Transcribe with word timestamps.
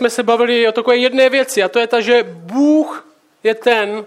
jsme 0.00 0.10
se 0.10 0.22
bavili 0.22 0.68
o 0.68 0.72
takové 0.72 0.96
jedné 0.96 1.28
věci 1.30 1.62
a 1.62 1.68
to 1.68 1.78
je 1.78 1.86
ta, 1.86 2.00
že 2.00 2.22
Bůh 2.22 3.06
je 3.42 3.54
ten, 3.54 4.06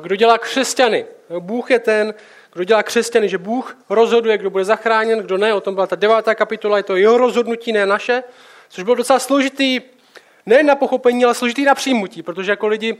kdo 0.00 0.16
dělá 0.16 0.38
křesťany. 0.38 1.06
Bůh 1.38 1.70
je 1.70 1.78
ten, 1.78 2.14
kdo 2.52 2.64
dělá 2.64 2.82
křesťany, 2.82 3.28
že 3.28 3.38
Bůh 3.38 3.78
rozhoduje, 3.90 4.38
kdo 4.38 4.50
bude 4.50 4.64
zachráněn, 4.64 5.18
kdo 5.18 5.38
ne. 5.38 5.54
O 5.54 5.60
tom 5.60 5.74
byla 5.74 5.86
ta 5.86 5.96
devátá 5.96 6.34
kapitola, 6.34 6.76
je 6.76 6.82
to 6.82 6.96
jeho 6.96 7.18
rozhodnutí, 7.18 7.72
ne 7.72 7.86
naše. 7.86 8.22
Což 8.68 8.84
bylo 8.84 8.96
docela 8.96 9.18
složitý, 9.18 9.80
ne 10.46 10.62
na 10.62 10.74
pochopení, 10.74 11.24
ale 11.24 11.34
složitý 11.34 11.64
na 11.64 11.74
přijmutí, 11.74 12.22
protože 12.22 12.52
jako 12.52 12.66
lidi 12.66 12.96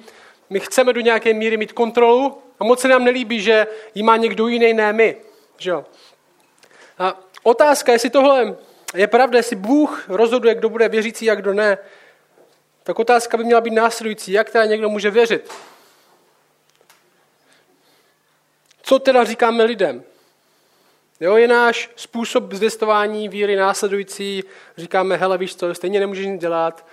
my 0.50 0.60
chceme 0.60 0.92
do 0.92 1.00
nějaké 1.00 1.34
míry 1.34 1.56
mít 1.56 1.72
kontrolu 1.72 2.38
a 2.60 2.64
moc 2.64 2.80
se 2.80 2.88
nám 2.88 3.04
nelíbí, 3.04 3.40
že 3.40 3.66
ji 3.94 4.02
má 4.02 4.16
někdo 4.16 4.48
jiný, 4.48 4.74
ne 4.74 4.92
my. 4.92 5.16
Že 5.58 5.70
jo? 5.70 5.84
A 6.98 7.20
otázka, 7.42 7.92
jestli 7.92 8.10
tohle 8.10 8.56
je 8.94 9.06
pravda, 9.06 9.38
jestli 9.38 9.56
Bůh 9.56 10.04
rozhoduje, 10.08 10.54
kdo 10.54 10.68
bude 10.68 10.88
věřící 10.88 11.30
a 11.30 11.34
kdo 11.34 11.54
ne, 11.54 11.78
tak 12.86 12.98
otázka 12.98 13.36
by 13.36 13.44
měla 13.44 13.60
být 13.60 13.74
následující. 13.74 14.32
Jak 14.32 14.50
teda 14.50 14.64
někdo 14.64 14.88
může 14.88 15.10
věřit? 15.10 15.52
Co 18.82 18.98
teda 18.98 19.24
říkáme 19.24 19.64
lidem? 19.64 20.02
Jo, 21.20 21.36
je 21.36 21.48
náš 21.48 21.90
způsob 21.96 22.52
zvěstování 22.52 23.28
víry 23.28 23.56
následující. 23.56 24.44
Říkáme, 24.76 25.16
hele, 25.16 25.38
víš 25.38 25.56
co, 25.56 25.74
stejně 25.74 26.00
nemůžeš 26.00 26.26
nic 26.26 26.40
dělat, 26.40 26.86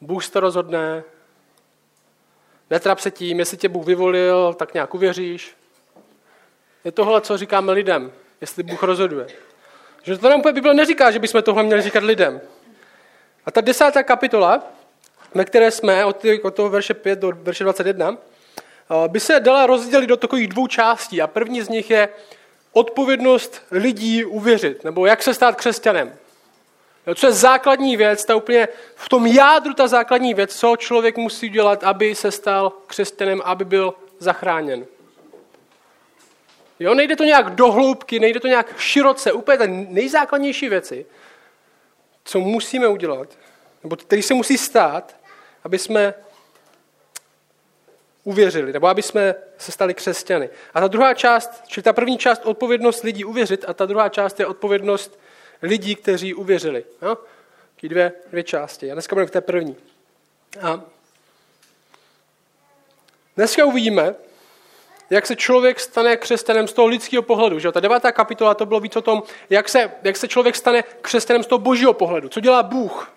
Bůh 0.00 0.28
to 0.28 0.40
rozhodne, 0.40 1.04
netrap 2.70 2.98
se 2.98 3.10
tím, 3.10 3.38
jestli 3.38 3.56
tě 3.56 3.68
Bůh 3.68 3.86
vyvolil, 3.86 4.54
tak 4.54 4.74
nějak 4.74 4.94
uvěříš. 4.94 5.56
Je 6.84 6.92
tohle, 6.92 7.20
co 7.20 7.38
říkáme 7.38 7.72
lidem, 7.72 8.12
jestli 8.40 8.62
Bůh 8.62 8.82
rozhoduje. 8.82 9.26
Že 10.02 10.18
to 10.18 10.28
nám 10.28 10.40
Bible 10.40 10.74
neříká, 10.74 11.10
že 11.10 11.18
bychom 11.18 11.42
tohle 11.42 11.62
měli 11.62 11.82
říkat 11.82 12.02
lidem. 12.02 12.40
A 13.46 13.50
ta 13.50 13.60
desátá 13.60 14.02
kapitola, 14.02 14.62
ve 15.34 15.44
které 15.44 15.70
jsme, 15.70 16.04
od, 16.04 16.24
toho 16.52 16.68
verše 16.68 16.94
5 16.94 17.18
do 17.18 17.32
verše 17.32 17.64
21, 17.64 18.16
eh, 18.16 19.08
by 19.08 19.20
se 19.20 19.40
dala 19.40 19.66
rozdělit 19.66 20.06
do 20.06 20.16
takových 20.16 20.48
dvou 20.48 20.66
částí. 20.66 21.22
A 21.22 21.26
první 21.26 21.62
z 21.62 21.68
nich 21.68 21.90
je 21.90 22.08
odpovědnost 22.72 23.62
lidí 23.70 24.24
uvěřit, 24.24 24.84
nebo 24.84 25.06
jak 25.06 25.22
se 25.22 25.34
stát 25.34 25.56
křesťanem. 25.56 26.16
Co 27.14 27.26
je 27.26 27.32
základní 27.32 27.96
věc, 27.96 28.24
ta 28.24 28.36
úplně 28.36 28.68
v 28.94 29.08
tom 29.08 29.26
jádru 29.26 29.74
ta 29.74 29.86
základní 29.86 30.34
věc, 30.34 30.56
co 30.56 30.76
člověk 30.76 31.16
musí 31.16 31.48
dělat, 31.48 31.84
aby 31.84 32.14
se 32.14 32.30
stal 32.30 32.72
křesťanem, 32.86 33.42
aby 33.44 33.64
byl 33.64 33.94
zachráněn. 34.18 34.86
Jo, 36.80 36.94
nejde 36.94 37.16
to 37.16 37.24
nějak 37.24 37.54
do 37.54 37.72
hloubky, 37.72 38.20
nejde 38.20 38.40
to 38.40 38.48
nějak 38.48 38.78
široce, 38.78 39.32
úplně 39.32 39.58
ty 39.58 39.68
nejzákladnější 39.68 40.68
věci, 40.68 41.06
co 42.24 42.40
musíme 42.40 42.88
udělat, 42.88 43.28
nebo 43.82 43.96
který 43.96 44.22
se 44.22 44.34
musí 44.34 44.58
stát, 44.58 45.16
aby 45.64 45.78
jsme 45.78 46.14
uvěřili, 48.24 48.72
nebo 48.72 48.86
aby 48.86 49.02
jsme 49.02 49.34
se 49.58 49.72
stali 49.72 49.94
křesťany. 49.94 50.50
A 50.74 50.80
ta 50.80 50.88
druhá 50.88 51.14
část, 51.14 51.62
čili 51.66 51.82
ta 51.82 51.92
první 51.92 52.18
část 52.18 52.46
odpovědnost 52.46 53.02
lidí 53.02 53.24
uvěřit 53.24 53.64
a 53.68 53.74
ta 53.74 53.86
druhá 53.86 54.08
část 54.08 54.40
je 54.40 54.46
odpovědnost 54.46 55.18
lidí, 55.62 55.96
kteří 55.96 56.34
uvěřili. 56.34 56.84
Jo? 57.02 57.18
Taky 57.74 57.88
dvě, 57.88 58.12
dvě 58.30 58.42
části. 58.42 58.90
A 58.90 58.94
dneska 58.94 59.16
budeme 59.16 59.28
v 59.28 59.30
té 59.30 59.40
první. 59.40 59.76
A 60.62 60.80
dneska 63.36 63.64
uvidíme, 63.64 64.14
jak 65.10 65.26
se 65.26 65.36
člověk 65.36 65.80
stane 65.80 66.16
křesťanem 66.16 66.68
z 66.68 66.72
toho 66.72 66.88
lidského 66.88 67.22
pohledu. 67.22 67.58
Že? 67.58 67.72
Ta 67.72 67.80
devátá 67.80 68.12
kapitola 68.12 68.54
to 68.54 68.66
bylo 68.66 68.80
víc 68.80 68.96
o 68.96 69.02
tom, 69.02 69.22
jak 69.50 69.68
se, 69.68 69.92
jak 70.02 70.16
se 70.16 70.28
člověk 70.28 70.56
stane 70.56 70.84
křesťanem 71.00 71.42
z 71.42 71.46
toho 71.46 71.58
božího 71.58 71.92
pohledu. 71.92 72.28
Co 72.28 72.40
dělá 72.40 72.62
Bůh? 72.62 73.14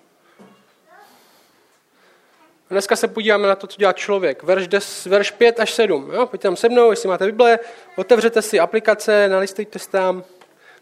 A 2.69 2.73
dneska 2.73 2.95
se 2.95 3.07
podíváme 3.07 3.47
na 3.47 3.55
to, 3.55 3.67
co 3.67 3.77
dělá 3.77 3.93
člověk. 3.93 4.43
Verš, 4.43 4.67
des, 4.67 5.05
verš 5.05 5.31
5 5.31 5.59
až 5.59 5.73
7. 5.73 6.11
Jo? 6.13 6.25
Pojďte 6.25 6.47
tam 6.47 6.55
se 6.55 6.69
mnou, 6.69 6.91
jestli 6.91 7.09
máte 7.09 7.25
Bible, 7.25 7.59
otevřete 7.95 8.41
si 8.41 8.59
aplikace, 8.59 9.29
nalistujte 9.29 9.79
se 9.79 9.89
tam, 9.89 10.23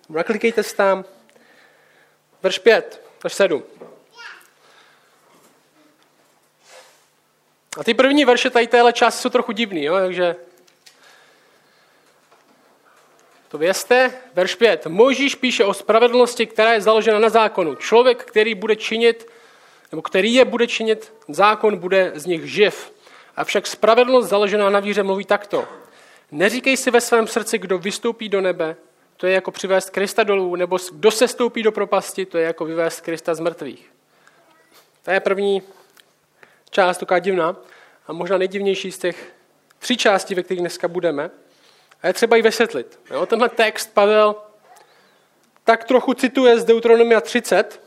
naklikejte 0.10 0.64
se 0.64 0.76
tam. 0.76 1.06
Verš 2.44 2.60
5 2.60 3.02
až 3.24 3.34
7. 3.34 3.64
A 7.78 7.84
ty 7.84 7.94
první 7.94 8.26
verše 8.26 8.50
tady 8.50 8.68
téhle 8.68 8.94
části 8.94 9.22
jsou 9.22 9.30
trochu 9.30 9.52
divný, 9.52 9.84
jo? 9.84 9.96
takže 9.96 10.36
to 13.48 13.58
vězte. 13.58 14.12
Verš 14.34 14.56
5. 14.56 14.86
Možíš 14.86 15.36
píše 15.36 15.66
o 15.66 15.74
spravedlnosti, 15.74 16.46
která 16.46 16.74
je 16.74 16.82
založena 16.82 17.20
na 17.20 17.30
zákonu. 17.30 17.76
Člověk, 17.76 18.24
který 18.24 18.56
bude 18.56 18.76
činit, 18.76 19.28
nebo 19.96 20.02
který 20.02 20.34
je 20.34 20.46
bude 20.46 20.68
činit, 20.68 21.14
zákon 21.28 21.78
bude 21.78 22.12
z 22.16 22.26
nich 22.26 22.46
živ. 22.46 22.94
Avšak 23.36 23.68
spravedlnost 23.68 24.30
založená 24.30 24.70
na 24.70 24.80
víře 24.80 25.04
mluví 25.04 25.26
takto. 25.26 25.68
Neříkej 26.32 26.78
si 26.78 26.92
ve 26.92 27.02
svém 27.02 27.28
srdci, 27.28 27.58
kdo 27.58 27.78
vystoupí 27.78 28.30
do 28.30 28.42
nebe, 28.42 28.76
to 29.18 29.28
je 29.28 29.34
jako 29.34 29.52
přivést 29.52 29.90
Krista 29.90 30.24
dolů, 30.24 30.56
nebo 30.56 30.78
kdo 30.92 31.12
se 31.12 31.28
stoupí 31.28 31.64
do 31.64 31.72
propasti, 31.72 32.26
to 32.26 32.38
je 32.38 32.46
jako 32.46 32.66
vyvést 32.66 33.02
Krista 33.02 33.36
z 33.36 33.40
mrtvých. 33.40 33.92
To 35.04 35.12
je 35.12 35.20
první 35.20 35.62
část, 36.70 36.98
taková 36.98 37.20
divná 37.20 37.56
a 38.08 38.14
možná 38.14 38.38
nejdivnější 38.38 38.92
z 38.92 38.98
těch 38.98 39.34
tří 39.80 39.98
částí, 39.98 40.36
ve 40.36 40.44
kterých 40.44 40.62
dneska 40.62 40.88
budeme. 40.88 41.30
A 42.02 42.08
je 42.08 42.14
třeba 42.14 42.36
ji 42.36 42.42
vysvětlit. 42.42 43.00
Jo, 43.12 43.26
tenhle 43.26 43.50
text 43.50 43.94
Pavel 43.94 44.36
tak 45.64 45.84
trochu 45.84 46.14
cituje 46.14 46.60
z 46.60 46.66
Deuteronomia 46.66 47.22
30. 47.22 47.85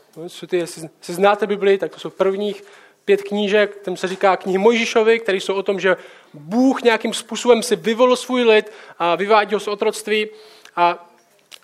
Jestli 0.51 0.89
znáte 1.01 1.47
Bibli, 1.47 1.77
tak 1.77 1.91
to 1.91 1.99
jsou 1.99 2.09
prvních 2.09 2.63
pět 3.05 3.23
knížek, 3.23 3.75
tam 3.75 3.97
se 3.97 4.07
říká 4.07 4.37
knihy 4.37 4.57
Mojžišovi, 4.57 5.19
které 5.19 5.37
jsou 5.37 5.53
o 5.53 5.63
tom, 5.63 5.79
že 5.79 5.97
Bůh 6.33 6.81
nějakým 6.81 7.13
způsobem 7.13 7.63
si 7.63 7.75
vyvolil 7.75 8.15
svůj 8.15 8.43
lid 8.43 8.71
a 8.99 9.15
vyvádí 9.15 9.53
ho 9.53 9.59
z 9.59 9.67
otroctví 9.67 10.27
a 10.75 11.09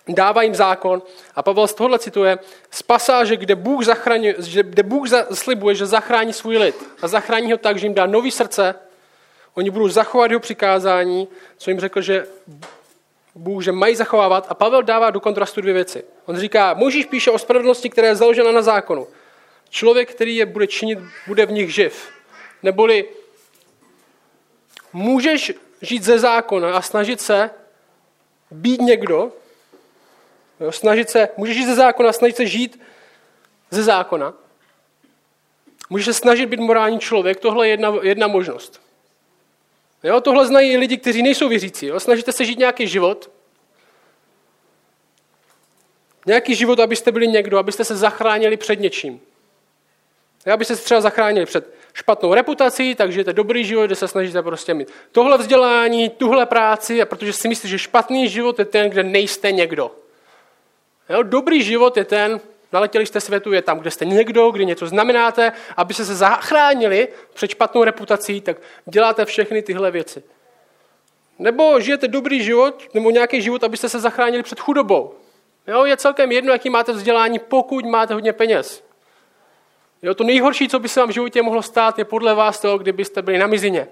dává 0.08 0.42
jim 0.42 0.54
zákon. 0.54 1.02
A 1.34 1.42
Pavel 1.42 1.66
z 1.66 1.74
tohohle 1.74 1.98
cituje 1.98 2.38
z 2.70 2.82
pasáže, 2.82 3.36
kde 3.36 3.54
Bůh, 3.54 3.84
zachraňuje, 3.84 4.34
kde 4.62 4.82
Bůh 4.82 5.08
slibuje, 5.32 5.74
že 5.74 5.86
zachrání 5.86 6.32
svůj 6.32 6.56
lid. 6.56 6.74
A 7.02 7.08
zachrání 7.08 7.52
ho 7.52 7.58
tak, 7.58 7.78
že 7.78 7.86
jim 7.86 7.94
dá 7.94 8.06
nový 8.06 8.30
srdce, 8.30 8.74
oni 9.54 9.70
budou 9.70 9.88
zachovat 9.88 10.30
jeho 10.30 10.40
přikázání, 10.40 11.28
co 11.58 11.70
jim 11.70 11.80
řekl, 11.80 12.00
že 12.00 12.26
Bůh, 13.36 13.64
že 13.64 13.72
mají 13.72 13.96
zachovávat. 13.96 14.46
A 14.48 14.54
Pavel 14.54 14.82
dává 14.82 15.10
do 15.10 15.20
kontrastu 15.20 15.60
dvě 15.60 15.74
věci. 15.74 16.04
On 16.26 16.36
říká, 16.36 16.74
Možíš 16.74 17.06
píše 17.06 17.30
o 17.30 17.38
spravedlnosti, 17.38 17.90
která 17.90 18.08
je 18.08 18.16
založena 18.16 18.52
na 18.52 18.62
zákonu. 18.62 19.06
Člověk, 19.70 20.10
který 20.10 20.36
je 20.36 20.46
bude 20.46 20.66
činit, 20.66 20.98
bude 21.26 21.46
v 21.46 21.52
nich 21.52 21.74
živ. 21.74 22.08
Neboli 22.62 23.04
můžeš 24.92 25.52
žít 25.82 26.02
ze 26.04 26.18
zákona 26.18 26.76
a 26.76 26.82
snažit 26.82 27.20
se 27.20 27.50
být 28.50 28.80
někdo, 28.80 29.32
Jo, 30.60 30.72
snažit 30.72 31.10
se, 31.10 31.28
můžeš 31.36 31.56
žít 31.56 31.66
ze 31.66 31.74
zákona, 31.74 32.12
snažit 32.12 32.36
se 32.36 32.46
žít 32.46 32.80
ze 33.70 33.82
zákona. 33.82 34.34
Můžeš 35.90 36.06
se 36.06 36.14
snažit 36.14 36.46
být 36.46 36.60
morální 36.60 36.98
člověk, 36.98 37.40
tohle 37.40 37.66
je 37.66 37.70
jedna, 37.70 37.94
jedna 38.02 38.26
možnost. 38.26 38.85
Jo, 40.02 40.20
tohle 40.20 40.46
znají 40.46 40.72
i 40.72 40.76
lidi, 40.76 40.96
kteří 40.96 41.22
nejsou 41.22 41.48
věřící. 41.48 41.86
Jo. 41.86 42.00
Snažíte 42.00 42.32
se 42.32 42.44
žít 42.44 42.58
nějaký 42.58 42.88
život, 42.88 43.30
nějaký 46.26 46.54
život, 46.54 46.80
abyste 46.80 47.12
byli 47.12 47.28
někdo, 47.28 47.58
abyste 47.58 47.84
se 47.84 47.96
zachránili 47.96 48.56
před 48.56 48.80
něčím. 48.80 49.20
Abyste 50.52 50.76
se 50.76 50.84
třeba 50.84 51.00
zachránili 51.00 51.46
před 51.46 51.74
špatnou 51.94 52.34
reputací, 52.34 52.94
takže 52.94 53.24
to 53.24 53.32
dobrý 53.32 53.64
život, 53.64 53.86
kde 53.86 53.94
se 53.94 54.08
snažíte 54.08 54.42
prostě 54.42 54.74
mít 54.74 54.92
tohle 55.12 55.38
vzdělání, 55.38 56.10
tuhle 56.10 56.46
práci, 56.46 57.02
a 57.02 57.06
protože 57.06 57.32
si 57.32 57.48
myslíte, 57.48 57.68
že 57.68 57.78
špatný 57.78 58.28
život 58.28 58.58
je 58.58 58.64
ten, 58.64 58.90
kde 58.90 59.02
nejste 59.02 59.52
někdo. 59.52 59.90
Jo, 61.08 61.22
dobrý 61.22 61.62
život 61.62 61.96
je 61.96 62.04
ten, 62.04 62.40
naletěli 62.76 63.06
jste 63.06 63.20
světu, 63.20 63.52
je 63.52 63.62
tam, 63.62 63.78
kde 63.78 63.90
jste 63.90 64.04
někdo, 64.04 64.50
kde 64.50 64.64
něco 64.64 64.86
znamenáte, 64.86 65.52
aby 65.76 65.94
se 65.94 66.04
zachránili 66.04 67.08
před 67.34 67.50
špatnou 67.50 67.84
reputací, 67.84 68.40
tak 68.40 68.56
děláte 68.84 69.24
všechny 69.24 69.62
tyhle 69.62 69.90
věci. 69.90 70.22
Nebo 71.38 71.80
žijete 71.80 72.08
dobrý 72.08 72.42
život, 72.42 72.88
nebo 72.94 73.10
nějaký 73.10 73.42
život, 73.42 73.64
abyste 73.64 73.88
se 73.88 74.00
zachránili 74.00 74.42
před 74.42 74.60
chudobou. 74.60 75.14
Jo, 75.66 75.84
je 75.84 75.96
celkem 75.96 76.32
jedno, 76.32 76.52
jaký 76.52 76.70
máte 76.70 76.92
vzdělání, 76.92 77.38
pokud 77.38 77.84
máte 77.84 78.14
hodně 78.14 78.32
peněz. 78.32 78.84
Jo, 80.02 80.14
to 80.14 80.24
nejhorší, 80.24 80.68
co 80.68 80.78
by 80.78 80.88
se 80.88 81.00
vám 81.00 81.08
v 81.08 81.12
životě 81.12 81.42
mohlo 81.42 81.62
stát, 81.62 81.98
je 81.98 82.04
podle 82.04 82.34
vás 82.34 82.60
to, 82.60 82.78
kdybyste 82.78 83.22
byli 83.22 83.38
na 83.38 83.46
mizině. 83.46 83.88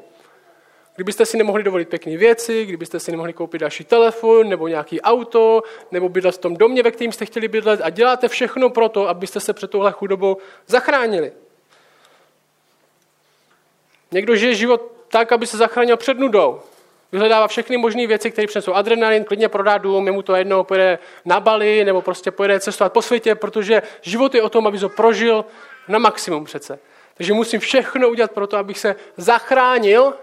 Kdybyste 0.97 1.27
si 1.27 1.37
nemohli 1.37 1.63
dovolit 1.63 1.89
pěkné 1.89 2.17
věci, 2.17 2.67
kdybyste 2.67 3.01
si 3.01 3.11
nemohli 3.11 3.33
koupit 3.33 3.59
další 3.59 3.85
telefon 3.85 4.49
nebo 4.49 4.69
nějaký 4.69 5.01
auto, 5.01 5.63
nebo 5.91 6.09
bydlet 6.09 6.35
v 6.35 6.39
tom 6.39 6.57
domě, 6.57 6.83
ve 6.83 6.91
kterým 6.91 7.13
jste 7.13 7.27
chtěli 7.27 7.49
bydlet 7.49 7.81
a 7.83 7.91
děláte 7.91 8.29
všechno 8.29 8.71
pro 8.71 8.89
to, 8.89 9.09
abyste 9.09 9.41
se 9.41 9.53
před 9.53 9.71
touhle 9.71 9.93
chudobou 9.93 10.37
zachránili. 10.67 11.33
Někdo 14.13 14.37
žije 14.37 14.55
život 14.55 14.93
tak, 15.09 15.33
aby 15.33 15.47
se 15.47 15.57
zachránil 15.57 15.97
před 15.97 16.19
nudou. 16.19 16.61
Vyhledává 17.13 17.49
všechny 17.49 17.77
možné 17.77 18.07
věci, 18.07 18.31
které 18.31 18.47
přinesou 18.47 18.75
adrenalin, 18.75 19.25
klidně 19.25 19.49
prodá 19.49 19.79
dům, 19.79 20.13
mu 20.13 20.23
to 20.23 20.35
jedno, 20.35 20.65
pojede 20.65 20.99
na 21.25 21.41
Bali 21.41 21.85
nebo 21.85 22.03
prostě 22.03 22.31
pojede 22.31 22.61
cestovat 22.61 22.93
po 22.93 23.03
světě, 23.03 23.35
protože 23.35 23.83
život 24.03 24.35
je 24.35 24.43
o 24.43 24.49
tom, 24.49 24.67
aby 24.67 24.79
to 24.79 24.89
prožil 24.89 25.45
na 25.89 25.99
maximum 25.99 26.45
přece. 26.45 26.79
Takže 27.15 27.33
musím 27.33 27.61
všechno 27.61 28.09
udělat 28.09 28.31
pro 28.31 28.47
to, 28.47 28.57
abych 28.57 28.79
se 28.79 28.97
zachránil 29.17 30.15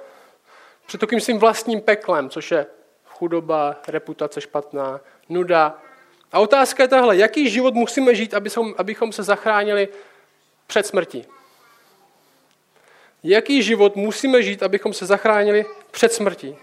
před 0.86 1.02
takým 1.02 1.20
svým 1.20 1.40
vlastním 1.40 1.82
peklem, 1.82 2.30
což 2.30 2.52
je 2.52 2.66
chudoba, 3.06 3.76
reputace 3.88 4.42
špatná, 4.42 5.02
nuda. 5.30 5.82
A 6.32 6.40
otázka 6.40 6.84
je 6.84 6.88
tahle, 6.88 7.18
jaký 7.18 7.50
život 7.50 7.74
musíme 7.74 8.16
žít, 8.16 8.34
abychom, 8.34 8.74
abychom 8.78 9.12
se 9.12 9.24
zachránili 9.24 9.88
před 10.68 10.86
smrtí? 10.86 11.26
Jaký 13.24 13.64
život 13.64 13.96
musíme 13.96 14.44
žít, 14.44 14.64
abychom 14.64 14.94
se 14.94 15.06
zachránili 15.06 15.66
před 15.92 16.14
smrtí? 16.14 16.58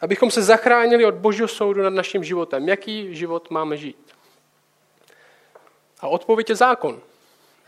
Abychom 0.00 0.30
se 0.30 0.42
zachránili 0.42 1.04
od 1.04 1.14
božího 1.14 1.48
soudu 1.48 1.82
nad 1.82 1.92
naším 1.92 2.24
životem. 2.24 2.68
Jaký 2.68 3.14
život 3.14 3.50
máme 3.50 3.76
žít? 3.76 4.14
A 6.00 6.08
odpověď 6.08 6.50
je 6.50 6.56
zákon. 6.56 7.00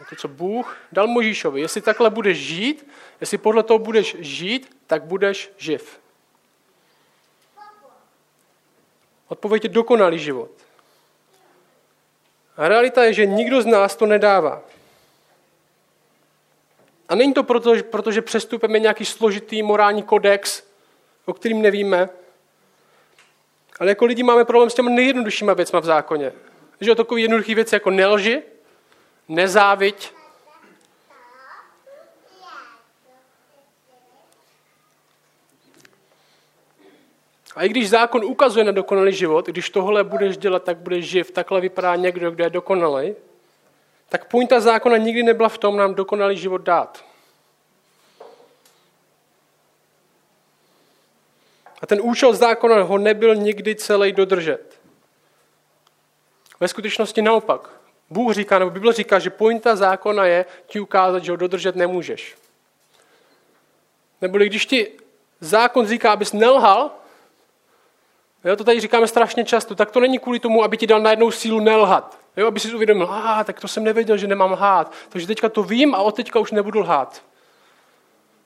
Je 0.03 0.07
to, 0.11 0.17
co 0.17 0.29
Bůh 0.29 0.77
dal 0.93 1.07
Možíšovi. 1.07 1.61
Jestli 1.61 1.81
takhle 1.81 2.11
budeš 2.11 2.39
žít, 2.39 2.91
jestli 3.21 3.39
podle 3.39 3.63
toho 3.63 3.79
budeš 3.79 4.17
žít, 4.19 4.77
tak 4.87 5.03
budeš 5.03 5.51
živ. 5.57 6.01
Odpověď 9.29 9.65
je 9.65 9.71
dokonalý 9.71 10.19
život. 10.19 10.51
A 12.57 12.69
realita 12.69 13.05
je, 13.05 13.13
že 13.13 13.27
nikdo 13.27 13.63
z 13.63 13.67
nás 13.67 13.97
to 13.97 14.07
nedává. 14.07 14.63
A 17.09 17.15
není 17.15 17.35
to 17.35 17.43
proto, 17.43 17.75
protože 17.91 18.23
přestupeme 18.23 18.79
nějaký 18.79 19.05
složitý 19.05 19.63
morální 19.63 20.03
kodex, 20.03 20.63
o 21.25 21.33
kterým 21.33 21.63
nevíme, 21.63 22.09
ale 23.81 23.91
jako 23.91 24.05
lidi 24.05 24.23
máme 24.23 24.45
problém 24.45 24.71
s 24.71 24.75
těmi 24.75 24.91
nejjednoduššíma 24.91 25.55
věcmi 25.55 25.81
v 25.81 25.85
zákoně. 25.85 26.33
Že 26.81 26.93
o 26.93 26.95
takové 26.95 27.21
jednoduché 27.21 27.55
věci 27.55 27.75
jako 27.75 27.91
nelži, 27.91 28.43
nezáviť, 29.29 30.13
A 37.57 37.65
i 37.65 37.69
když 37.69 37.91
zákon 37.91 38.25
ukazuje 38.25 38.65
na 38.65 38.73
dokonalý 38.73 39.13
život, 39.13 39.47
když 39.47 39.71
tohle 39.71 40.05
budeš 40.05 40.37
dělat, 40.37 40.63
tak 40.65 40.77
budeš 40.77 41.05
živ, 41.05 41.31
takhle 41.31 41.61
vypadá 41.61 41.97
někdo, 41.97 42.31
kdo 42.31 42.45
je 42.45 42.51
dokonalý, 42.51 43.15
tak 44.09 44.25
pointa 44.25 44.61
zákona 44.61 44.97
nikdy 44.97 45.23
nebyla 45.23 45.49
v 45.49 45.59
tom 45.59 45.77
nám 45.77 45.95
dokonalý 45.95 46.37
život 46.37 46.63
dát. 46.63 47.05
A 51.83 51.87
ten 51.87 51.99
účel 52.03 52.35
zákona 52.35 52.83
ho 52.83 52.99
nebyl 52.99 53.35
nikdy 53.35 53.75
celý 53.75 54.13
dodržet. 54.13 54.81
Ve 56.61 56.69
skutečnosti 56.69 57.23
naopak. 57.23 57.82
Bůh 58.13 58.35
říká, 58.35 58.59
nebo 58.59 58.71
Bible 58.71 58.93
říká, 58.93 59.19
že 59.19 59.31
pointa 59.31 59.77
zákona 59.77 60.25
je 60.25 60.45
ti 60.67 60.81
ukázat, 60.81 61.25
že 61.25 61.33
ho 61.33 61.37
dodržet 61.37 61.77
nemůžeš. 61.77 62.37
Neboli 64.21 64.47
když 64.47 64.67
ti 64.67 64.91
zákon 65.41 65.87
říká, 65.87 66.13
abys 66.13 66.33
nelhal, 66.33 66.91
jo, 68.45 68.57
to 68.57 68.65
tady 68.65 68.81
říkáme 68.81 69.07
strašně 69.09 69.45
často, 69.45 69.75
tak 69.75 69.91
to 69.91 70.01
není 70.01 70.19
kvůli 70.19 70.39
tomu, 70.39 70.65
aby 70.65 70.77
ti 70.77 70.87
dal 70.87 71.01
najednou 71.01 71.31
sílu 71.31 71.61
nelhat. 71.61 72.19
Jo, 72.37 72.47
aby 72.47 72.61
si 72.61 72.75
uvědomil, 72.75 73.13
a 73.13 73.45
tak 73.45 73.61
to 73.61 73.69
jsem 73.69 73.85
nevěděl, 73.85 74.17
že 74.17 74.27
nemám 74.27 74.53
lhát. 74.53 74.93
Takže 75.09 75.27
teďka 75.27 75.49
to 75.49 75.63
vím 75.63 75.95
a 75.95 75.99
od 75.99 76.17
teďka 76.17 76.39
už 76.39 76.53
nebudu 76.53 76.81
lhát. 76.81 77.23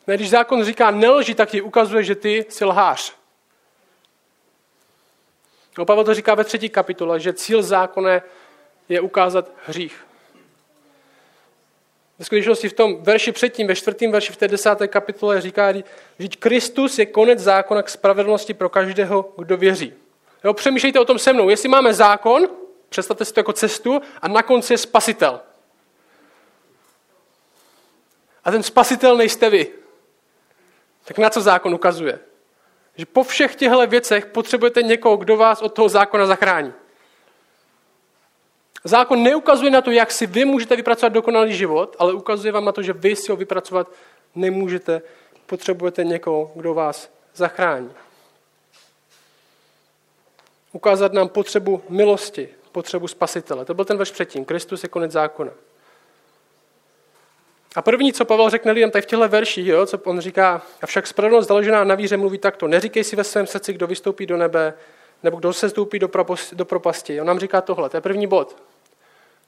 Ne, 0.06 0.14
když 0.14 0.30
zákon 0.30 0.64
říká 0.64 0.90
nelži, 0.90 1.34
tak 1.34 1.48
ti 1.50 1.62
ukazuje, 1.62 2.02
že 2.02 2.14
ty 2.14 2.46
jsi 2.48 2.64
lhář. 2.64 3.12
No, 5.78 5.84
Pavel 5.84 6.04
to 6.04 6.14
říká 6.14 6.34
ve 6.34 6.44
třetí 6.44 6.68
kapitole, 6.68 7.20
že 7.20 7.32
cíl 7.32 7.62
zákona 7.62 8.20
je 8.88 9.00
ukázat 9.00 9.50
hřích. 9.66 10.06
Ve 12.18 12.24
skutečnosti 12.24 12.68
v 12.68 12.72
tom 12.72 13.02
verši 13.02 13.32
předtím, 13.32 13.66
ve 13.66 13.74
čtvrtém 13.74 14.12
verši 14.12 14.32
v 14.32 14.36
té 14.36 14.48
desáté 14.48 14.88
kapitole 14.88 15.40
říká, 15.40 15.72
že 16.18 16.28
Kristus 16.38 16.98
je 16.98 17.06
konec 17.06 17.38
zákona 17.38 17.82
k 17.82 17.88
spravedlnosti 17.88 18.54
pro 18.54 18.68
každého, 18.68 19.32
kdo 19.38 19.56
věří. 19.56 19.94
Jo, 20.44 20.54
přemýšlejte 20.54 21.00
o 21.00 21.04
tom 21.04 21.18
se 21.18 21.32
mnou. 21.32 21.48
Jestli 21.48 21.68
máme 21.68 21.94
zákon, 21.94 22.48
představte 22.88 23.24
si 23.24 23.32
to 23.32 23.40
jako 23.40 23.52
cestu 23.52 24.00
a 24.22 24.28
na 24.28 24.42
konci 24.42 24.72
je 24.72 24.78
spasitel. 24.78 25.40
A 28.44 28.50
ten 28.50 28.62
spasitel 28.62 29.16
nejste 29.16 29.50
vy. 29.50 29.66
Tak 31.04 31.18
na 31.18 31.30
co 31.30 31.40
zákon 31.40 31.74
ukazuje? 31.74 32.18
Že 32.96 33.06
po 33.06 33.22
všech 33.22 33.56
těchto 33.56 33.86
věcech 33.86 34.26
potřebujete 34.26 34.82
někoho, 34.82 35.16
kdo 35.16 35.36
vás 35.36 35.62
od 35.62 35.68
toho 35.74 35.88
zákona 35.88 36.26
zachrání. 36.26 36.72
Zákon 38.86 39.22
neukazuje 39.22 39.70
na 39.70 39.80
to, 39.80 39.90
jak 39.90 40.10
si 40.10 40.26
vy 40.26 40.44
můžete 40.44 40.76
vypracovat 40.76 41.12
dokonalý 41.12 41.54
život, 41.54 41.96
ale 41.98 42.12
ukazuje 42.12 42.52
vám 42.52 42.64
na 42.64 42.72
to, 42.72 42.82
že 42.82 42.92
vy 42.92 43.16
si 43.16 43.32
ho 43.32 43.36
vypracovat 43.36 43.90
nemůžete. 44.34 45.02
Potřebujete 45.46 46.04
někoho, 46.04 46.52
kdo 46.54 46.74
vás 46.74 47.10
zachrání. 47.34 47.90
Ukázat 50.72 51.12
nám 51.12 51.28
potřebu 51.28 51.82
milosti, 51.88 52.48
potřebu 52.72 53.08
spasitele. 53.08 53.64
To 53.64 53.74
byl 53.74 53.84
ten 53.84 53.96
verš 53.96 54.10
předtím. 54.10 54.44
Kristus 54.44 54.82
je 54.82 54.88
konec 54.88 55.12
zákona. 55.12 55.50
A 57.76 57.82
první, 57.82 58.12
co 58.12 58.24
Pavel 58.24 58.50
řekne 58.50 58.72
lidem 58.72 58.90
tady 58.90 59.02
v 59.02 59.06
těchto 59.06 59.28
verších, 59.28 59.66
jo, 59.66 59.86
co 59.86 59.98
on 60.04 60.20
říká, 60.20 60.62
avšak 60.82 61.06
spravedlnost 61.06 61.48
založená 61.48 61.84
na 61.84 61.94
víře 61.94 62.16
mluví 62.16 62.38
takto. 62.38 62.68
Neříkej 62.68 63.04
si 63.04 63.16
ve 63.16 63.24
svém 63.24 63.46
srdci, 63.46 63.72
kdo 63.72 63.86
vystoupí 63.86 64.26
do 64.26 64.36
nebe, 64.36 64.74
nebo 65.22 65.36
kdo 65.36 65.52
se 65.52 65.68
stoupí 65.68 65.98
do, 65.98 66.10
do 66.52 66.64
propasti. 66.64 67.20
On 67.20 67.26
nám 67.26 67.38
říká 67.38 67.60
tohle, 67.60 67.88
to 67.88 67.96
je 67.96 68.00
první 68.00 68.26
bod. 68.26 68.56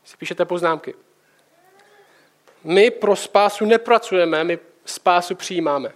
Si 0.09 0.17
píšete 0.17 0.45
poznámky. 0.45 0.95
My 2.65 2.91
pro 2.91 3.17
spásu 3.17 3.65
nepracujeme, 3.65 4.45
my 4.45 4.59
spásu 4.85 5.35
přijímáme. 5.35 5.93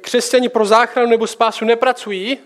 Křesťani 0.00 0.48
pro 0.48 0.66
záchranu 0.66 1.10
nebo 1.10 1.26
spásu 1.26 1.64
nepracují, 1.64 2.38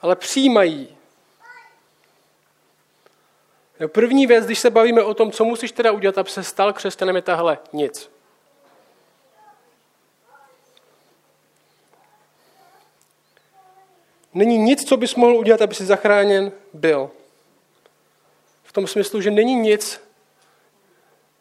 ale 0.00 0.16
přijímají 0.16 0.98
První 3.86 4.26
věc, 4.26 4.46
když 4.46 4.58
se 4.58 4.70
bavíme 4.70 5.02
o 5.02 5.14
tom, 5.14 5.32
co 5.32 5.44
musíš 5.44 5.72
teda 5.72 5.92
udělat, 5.92 6.18
aby 6.18 6.30
se 6.30 6.42
stal 6.42 6.72
křesťanem, 6.72 7.16
je 7.16 7.22
tahle 7.22 7.58
nic. 7.72 8.10
Není 14.34 14.58
nic, 14.58 14.88
co 14.88 14.96
bys 14.96 15.14
mohl 15.14 15.36
udělat, 15.36 15.62
aby 15.62 15.74
si 15.74 15.84
zachráněn 15.84 16.52
byl. 16.72 17.10
V 18.68 18.72
tom 18.72 18.86
smyslu, 18.86 19.20
že 19.20 19.30
není 19.30 19.54
nic, 19.54 20.00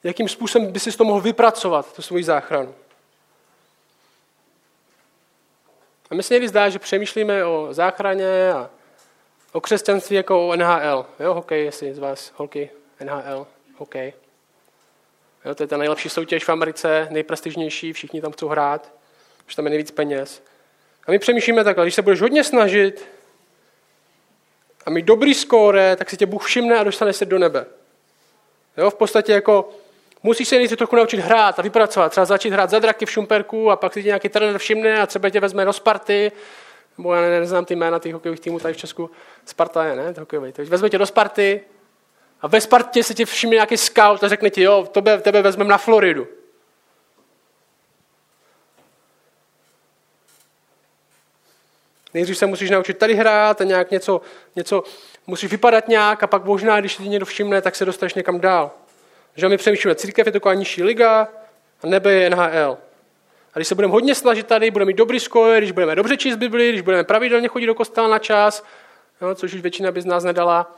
jakým 0.04 0.30
způsobem 0.30 0.72
by 0.72 0.80
si 0.80 0.98
to 0.98 1.04
mohl 1.04 1.22
vypracovat, 1.22 1.94
tu 1.94 2.02
svoji 2.02 2.24
záchranu. 2.24 2.76
A 6.10 6.16
my 6.16 6.24
se 6.24 6.34
někdy 6.34 6.48
zdá, 6.48 6.70
že 6.70 6.80
přemýšlíme 6.80 7.46
o 7.46 7.68
záchraně 7.72 8.52
a 8.52 8.70
o 9.52 9.62
křesťanství 9.62 10.16
jako 10.16 10.48
o 10.48 10.56
NHL. 10.56 11.06
Jo, 11.20 11.34
hokej, 11.34 11.66
jestli 11.66 11.94
z 11.94 12.00
vás 12.00 12.32
holky, 12.36 12.70
NHL, 13.04 13.48
hokej. 13.78 14.14
Jo, 15.46 15.56
to 15.56 15.64
je 15.64 15.68
ta 15.68 15.78
nejlepší 15.78 16.10
soutěž 16.10 16.46
v 16.46 16.50
Americe, 16.50 17.08
nejprestižnější, 17.12 17.94
všichni 17.94 18.22
tam 18.22 18.32
chcou 18.32 18.48
hrát, 18.48 18.92
už 19.48 19.56
tam 19.56 19.66
je 19.66 19.70
nejvíc 19.70 19.92
peněz. 19.92 20.44
A 21.08 21.12
my 21.12 21.20
přemýšlíme 21.20 21.64
takhle, 21.64 21.86
když 21.86 21.96
se 21.96 22.02
budeš 22.02 22.22
hodně 22.22 22.44
snažit 22.44 23.17
a 24.88 24.90
mít 24.90 25.06
dobrý 25.06 25.34
skóre, 25.34 25.96
tak 25.96 26.10
si 26.10 26.18
tě 26.18 26.26
Bůh 26.26 26.46
všimne 26.46 26.80
a 26.80 26.84
dostane 26.84 27.14
se 27.14 27.26
do 27.26 27.40
nebe. 27.40 27.66
Jo, 28.78 28.90
v 28.90 28.96
podstatě 28.96 29.32
jako 29.32 29.70
musíš 30.24 30.48
se 30.48 30.56
nejdřív 30.56 30.78
trochu 30.78 30.96
naučit 30.96 31.20
hrát 31.20 31.60
a 31.60 31.62
vypracovat. 31.62 32.10
Třeba 32.10 32.26
začít 32.26 32.50
hrát 32.50 32.70
za 32.70 32.80
draky 32.80 33.06
v 33.06 33.12
Šumperku 33.12 33.72
a 33.72 33.76
pak 33.76 33.94
si 33.94 34.04
tě 34.04 34.08
nějaký 34.08 34.30
trenér 34.30 34.58
všimne 34.58 35.02
a 35.02 35.08
třeba 35.08 35.30
tě 35.30 35.40
vezme 35.40 35.66
do 35.66 35.74
Sparty 35.74 36.32
nebo 36.98 37.14
já 37.14 37.40
neznám 37.40 37.66
ty 37.66 37.76
jména 37.76 38.00
těch 38.00 38.14
hokejových 38.14 38.40
týmů 38.40 38.60
tady 38.60 38.74
v 38.74 38.78
Česku, 38.78 39.12
Sparta 39.46 39.86
je, 39.86 39.96
ne, 39.96 40.14
hokejový. 40.20 40.52
Takže 40.52 40.72
vezme 40.72 40.90
tě 40.90 40.98
do 40.98 41.06
Sparty 41.06 41.62
a 42.42 42.48
ve 42.48 42.62
Spartě 42.62 43.04
se 43.04 43.14
ti 43.14 43.26
všimne 43.26 43.54
nějaký 43.54 43.78
scout 43.78 44.24
a 44.24 44.28
řekne 44.28 44.50
ti, 44.50 44.62
jo, 44.62 44.88
tebe, 44.92 45.18
tebe 45.18 45.42
vezmeme 45.42 45.70
na 45.70 45.78
Floridu. 45.78 46.28
Nejdřív 52.18 52.38
se 52.38 52.46
musíš 52.46 52.70
naučit 52.70 52.98
tady 52.98 53.16
hrát 53.16 53.62
a 53.62 53.64
nějak 53.64 53.92
něco, 53.92 54.22
něco 54.56 54.84
musíš 55.28 55.52
vypadat 55.52 55.88
nějak 55.88 56.24
a 56.24 56.28
pak 56.28 56.46
možná, 56.46 56.80
když 56.80 56.96
ti 56.96 57.10
někdo 57.10 57.26
všimne, 57.26 57.62
tak 57.62 57.76
se 57.76 57.86
dostaneš 57.86 58.14
někam 58.14 58.40
dál. 58.40 58.72
Že 59.36 59.50
my 59.50 59.58
přemýšlíme, 59.58 59.96
církev 59.96 60.26
je 60.26 60.32
taková 60.32 60.54
nižší 60.54 60.84
liga 60.84 61.28
a 61.84 61.88
nebe 61.88 62.14
je 62.14 62.30
NHL. 62.30 62.78
A 63.54 63.60
když 63.60 63.68
se 63.68 63.76
budeme 63.76 63.92
hodně 63.92 64.16
snažit 64.16 64.48
tady, 64.48 64.72
budeme 64.72 64.90
mít 64.90 64.98
dobrý 64.98 65.20
skóre, 65.20 65.58
když 65.58 65.72
budeme 65.72 65.96
dobře 65.96 66.18
číst 66.18 66.36
Bibli, 66.36 66.70
když 66.70 66.82
budeme 66.82 67.04
pravidelně 67.04 67.48
chodit 67.48 67.66
do 67.66 67.76
kostela 67.76 68.08
na 68.08 68.20
čas, 68.20 68.64
jo, 69.22 69.36
což 69.36 69.54
už 69.54 69.62
většina 69.62 69.92
by 69.92 70.02
z 70.02 70.06
nás 70.06 70.24
nedala, 70.24 70.76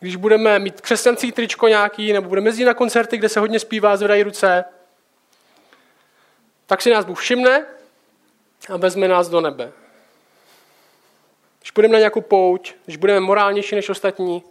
když 0.00 0.16
budeme 0.16 0.58
mít 0.58 0.80
křesťanský 0.80 1.32
tričko 1.32 1.68
nějaký, 1.68 2.12
nebo 2.12 2.28
budeme 2.28 2.48
jezdit 2.48 2.64
na 2.64 2.74
koncerty, 2.74 3.16
kde 3.16 3.28
se 3.28 3.40
hodně 3.40 3.58
zpívá, 3.58 3.96
zvedají 3.96 4.22
ruce, 4.22 4.64
tak 6.66 6.82
si 6.82 6.90
nás 6.90 7.04
Bůh 7.04 7.20
všimne 7.20 7.66
a 8.68 8.76
vezme 8.76 9.08
nás 9.08 9.28
do 9.28 9.40
nebe. 9.40 9.72
Když 11.64 11.72
budeme 11.72 11.92
na 11.92 11.98
nějakou 11.98 12.20
pouť, 12.20 12.74
když 12.84 12.96
budeme 12.96 13.20
morálnější 13.20 13.74
než 13.74 13.88
ostatní, 13.88 14.42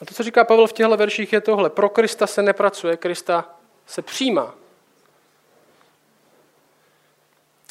A 0.00 0.04
to, 0.04 0.14
co 0.14 0.22
říká 0.22 0.44
Pavel 0.44 0.66
v 0.66 0.72
těchto 0.72 0.96
verších, 0.96 1.32
je 1.32 1.40
tohle. 1.40 1.70
Pro 1.70 1.88
Krista 1.88 2.26
se 2.26 2.42
nepracuje, 2.42 2.96
Krista 2.96 3.54
se 3.86 4.02
přijímá. 4.02 4.54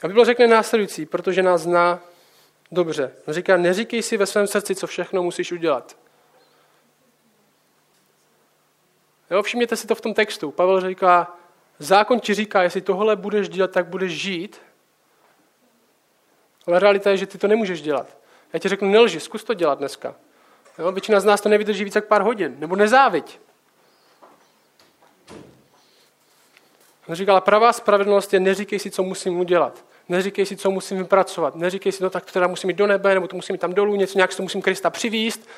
A 0.03 0.07
Bible 0.07 0.25
řekne 0.25 0.47
následující, 0.47 1.05
protože 1.05 1.43
nás 1.43 1.61
zná 1.61 1.99
dobře. 2.71 3.13
On 3.27 3.33
říká, 3.33 3.57
neříkej 3.57 4.01
si 4.01 4.17
ve 4.17 4.25
svém 4.25 4.47
srdci, 4.47 4.75
co 4.75 4.87
všechno 4.87 5.23
musíš 5.23 5.51
udělat. 5.51 5.97
Jo, 9.31 9.43
všimněte 9.43 9.75
si 9.75 9.87
to 9.87 9.95
v 9.95 10.01
tom 10.01 10.13
textu. 10.13 10.51
Pavel 10.51 10.81
říká, 10.81 11.37
zákon 11.79 12.19
ti 12.19 12.33
říká, 12.33 12.63
jestli 12.63 12.81
tohle 12.81 13.15
budeš 13.15 13.49
dělat, 13.49 13.71
tak 13.71 13.85
budeš 13.85 14.11
žít. 14.11 14.61
Ale 16.69 16.79
realita 16.79 17.09
je, 17.09 17.17
že 17.17 17.25
ty 17.25 17.37
to 17.37 17.47
nemůžeš 17.47 17.81
dělat. 17.81 18.17
Já 18.53 18.59
ti 18.59 18.69
řeknu, 18.69 18.89
nelži, 18.89 19.19
zkus 19.19 19.43
to 19.43 19.53
dělat 19.53 19.79
dneska. 19.79 20.15
Jo, 20.79 20.91
většina 20.91 21.19
z 21.19 21.25
nás 21.25 21.41
to 21.41 21.49
nevydrží 21.49 21.83
více 21.83 21.97
jak 21.97 22.05
pár 22.05 22.21
hodin. 22.21 22.55
Nebo 22.59 22.75
nezáviď. 22.75 23.39
On 27.07 27.15
říkal, 27.15 27.41
pravá 27.41 27.73
spravedlnost 27.73 28.33
je, 28.33 28.39
neříkej 28.39 28.79
si, 28.79 28.91
co 28.91 29.03
musím 29.03 29.39
udělat. 29.39 29.85
Neříkej 30.09 30.45
si, 30.45 30.57
co 30.57 30.71
musím 30.71 30.97
vypracovat. 30.97 31.55
Neříkej 31.55 31.91
si, 31.91 32.03
no 32.03 32.09
tak 32.09 32.31
teda 32.31 32.47
musím 32.47 32.69
jít 32.69 32.75
do 32.75 32.87
nebe, 32.87 33.13
nebo 33.13 33.27
to 33.27 33.35
musím 33.35 33.53
jít 33.53 33.59
tam 33.59 33.73
dolů, 33.73 33.95
něco 33.95 34.17
nějak 34.17 34.31
si 34.31 34.37
to 34.37 34.43
musím 34.43 34.61
Krista 34.61 34.89
přivíst. 34.89 35.49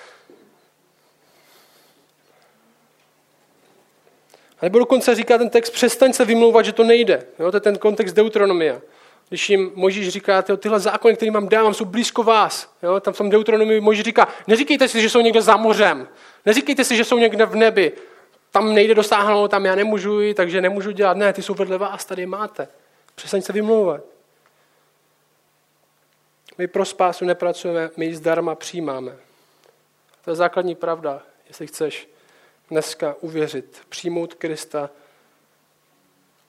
A 4.59 4.65
nebo 4.65 4.79
dokonce 4.79 5.15
říká 5.15 5.37
ten 5.37 5.49
text, 5.49 5.69
přestaň 5.69 6.13
se 6.13 6.25
vymlouvat, 6.25 6.65
že 6.65 6.71
to 6.71 6.83
nejde. 6.83 7.27
Jo, 7.39 7.51
to 7.51 7.57
je 7.57 7.61
ten 7.61 7.77
kontext 7.77 8.15
Deuteronomia. 8.15 8.81
Když 9.31 9.49
jim 9.49 9.71
Možíš 9.75 10.09
říká, 10.09 10.41
tyhle 10.41 10.79
zákony, 10.79 11.15
které 11.15 11.31
vám 11.31 11.49
dávám, 11.49 11.73
jsou 11.73 11.85
blízko 11.85 12.23
vás. 12.23 12.75
Jo, 12.83 12.99
tam 12.99 13.13
v 13.13 13.17
tom 13.17 13.29
Deuteronomii 13.29 13.81
Možíš 13.81 14.03
říká, 14.03 14.27
neříkejte 14.47 14.87
si, 14.87 15.01
že 15.01 15.09
jsou 15.09 15.21
někde 15.21 15.41
za 15.41 15.57
mořem. 15.57 16.07
Neříkejte 16.45 16.83
si, 16.83 16.95
že 16.95 17.03
jsou 17.03 17.17
někde 17.17 17.45
v 17.45 17.55
nebi. 17.55 17.91
Tam 18.51 18.73
nejde 18.73 18.95
dosáhnout, 18.95 19.47
tam 19.47 19.65
já 19.65 19.75
nemůžu 19.75 20.33
takže 20.33 20.61
nemůžu 20.61 20.91
dělat. 20.91 21.17
Ne, 21.17 21.33
ty 21.33 21.41
jsou 21.41 21.53
vedle 21.53 21.77
vás, 21.77 22.05
tady 22.05 22.25
máte. 22.25 22.67
Přestaň 23.15 23.41
se 23.41 23.53
vymlouvat. 23.53 24.01
My 26.57 26.67
pro 26.67 26.85
spásu 26.85 27.25
nepracujeme, 27.25 27.89
my 27.97 28.05
ji 28.05 28.15
zdarma 28.15 28.55
přijímáme. 28.55 29.15
To 30.25 30.31
je 30.31 30.35
základní 30.35 30.75
pravda, 30.75 31.21
jestli 31.47 31.67
chceš 31.67 32.09
dneska 32.69 33.15
uvěřit, 33.21 33.81
přijmout 33.89 34.33
Krista 34.33 34.89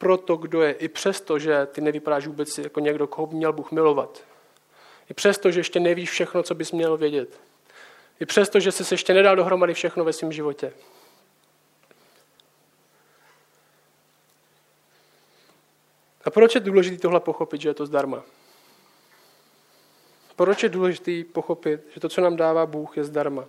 pro 0.02 0.16
to, 0.16 0.37
kdo 0.37 0.62
je, 0.62 0.73
i 0.73 0.88
přesto, 0.88 1.38
že 1.38 1.66
ty 1.66 1.80
nevypadáš 1.80 2.26
vůbec 2.26 2.59
jako 2.59 2.80
někdo, 2.80 3.06
koho 3.06 3.26
by 3.26 3.37
měl 3.37 3.52
Bůh 3.52 3.73
milovat. 3.73 4.25
I 5.11 5.14
přesto, 5.14 5.50
že 5.50 5.61
ještě 5.61 5.80
nevíš 5.80 6.11
všechno, 6.11 6.42
co 6.42 6.54
bys 6.54 6.73
měl 6.73 6.97
vědět. 6.97 7.40
I 8.21 8.26
přesto, 8.26 8.61
že 8.61 8.73
jsi 8.73 8.85
se 8.85 8.94
ještě 8.94 9.14
nedal 9.14 9.37
dohromady 9.37 9.75
všechno 9.75 10.04
ve 10.04 10.12
svém 10.12 10.32
životě. 10.32 10.73
A 16.25 16.30
proč 16.30 16.54
je 16.54 16.61
důležité 16.61 17.02
tohle 17.02 17.21
pochopit, 17.21 17.61
že 17.61 17.68
je 17.68 17.75
to 17.75 17.87
zdarma? 17.87 18.23
Proč 20.37 20.62
je 20.62 20.68
důležité 20.68 21.25
pochopit, 21.32 21.80
že 21.94 22.00
to, 22.00 22.09
co 22.09 22.21
nám 22.21 22.37
dává 22.37 22.66
Bůh, 22.66 22.97
je 22.97 23.04
zdarma? 23.04 23.44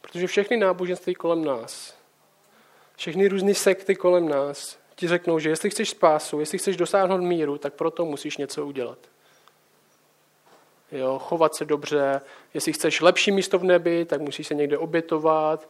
Protože 0.00 0.26
všechny 0.26 0.56
náboženství 0.56 1.14
kolem 1.14 1.44
nás, 1.44 1.94
všechny 2.96 3.28
různé 3.28 3.54
sekty 3.54 3.96
kolem 3.96 4.28
nás 4.28 4.81
ti 4.94 5.08
řeknou, 5.08 5.38
že 5.38 5.48
jestli 5.48 5.70
chceš 5.70 5.90
spásu, 5.90 6.40
jestli 6.40 6.58
chceš 6.58 6.76
dosáhnout 6.76 7.20
míru, 7.20 7.58
tak 7.58 7.74
proto 7.74 8.04
musíš 8.04 8.36
něco 8.36 8.66
udělat. 8.66 8.98
Jo, 10.92 11.18
chovat 11.18 11.54
se 11.54 11.64
dobře, 11.64 12.20
jestli 12.54 12.72
chceš 12.72 13.00
lepší 13.00 13.30
místo 13.30 13.58
v 13.58 13.64
nebi, 13.64 14.04
tak 14.04 14.20
musíš 14.20 14.46
se 14.46 14.54
někde 14.54 14.78
obětovat. 14.78 15.68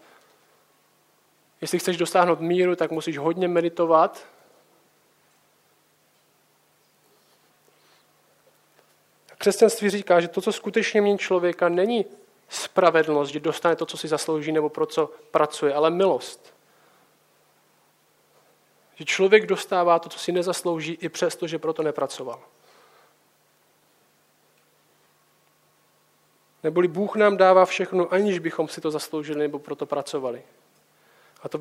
Jestli 1.61 1.79
chceš 1.79 1.97
dosáhnout 1.97 2.41
míru, 2.41 2.76
tak 2.76 2.91
musíš 2.91 3.19
hodně 3.19 3.49
meditovat, 3.49 4.26
Křesťanství 9.43 9.91
říká, 9.91 10.21
že 10.21 10.29
to, 10.29 10.41
co 10.41 10.52
skutečně 10.52 11.00
mění 11.00 11.19
člověka, 11.19 11.69
není 11.69 12.07
spravedlnost, 12.49 13.31
že 13.31 13.41
dostane 13.41 13.76
to, 13.76 13.87
co 13.87 13.97
si 13.97 14.09
zaslouží 14.09 14.52
nebo 14.52 14.69
pro 14.69 14.87
co 14.87 15.11
pracuje, 15.31 15.75
ale 15.75 15.91
milost. 15.91 16.51
Že 18.95 19.05
člověk 19.05 19.47
dostává 19.47 19.99
to, 19.99 20.09
co 20.09 20.19
si 20.19 20.33
nezaslouží, 20.33 20.93
i 20.93 21.09
přesto, 21.09 21.47
že 21.47 21.59
proto 21.59 21.83
nepracoval. 21.83 22.43
Neboli 26.63 26.89
Bůh 26.89 27.17
nám 27.17 27.37
dává 27.37 27.65
všechno, 27.65 28.13
aniž 28.13 28.39
bychom 28.39 28.69
si 28.69 28.81
to 28.81 28.91
zasloužili 28.91 29.39
nebo 29.39 29.59
proto 29.59 29.87
pracovali. 29.87 30.43
A 31.43 31.49
to 31.49 31.59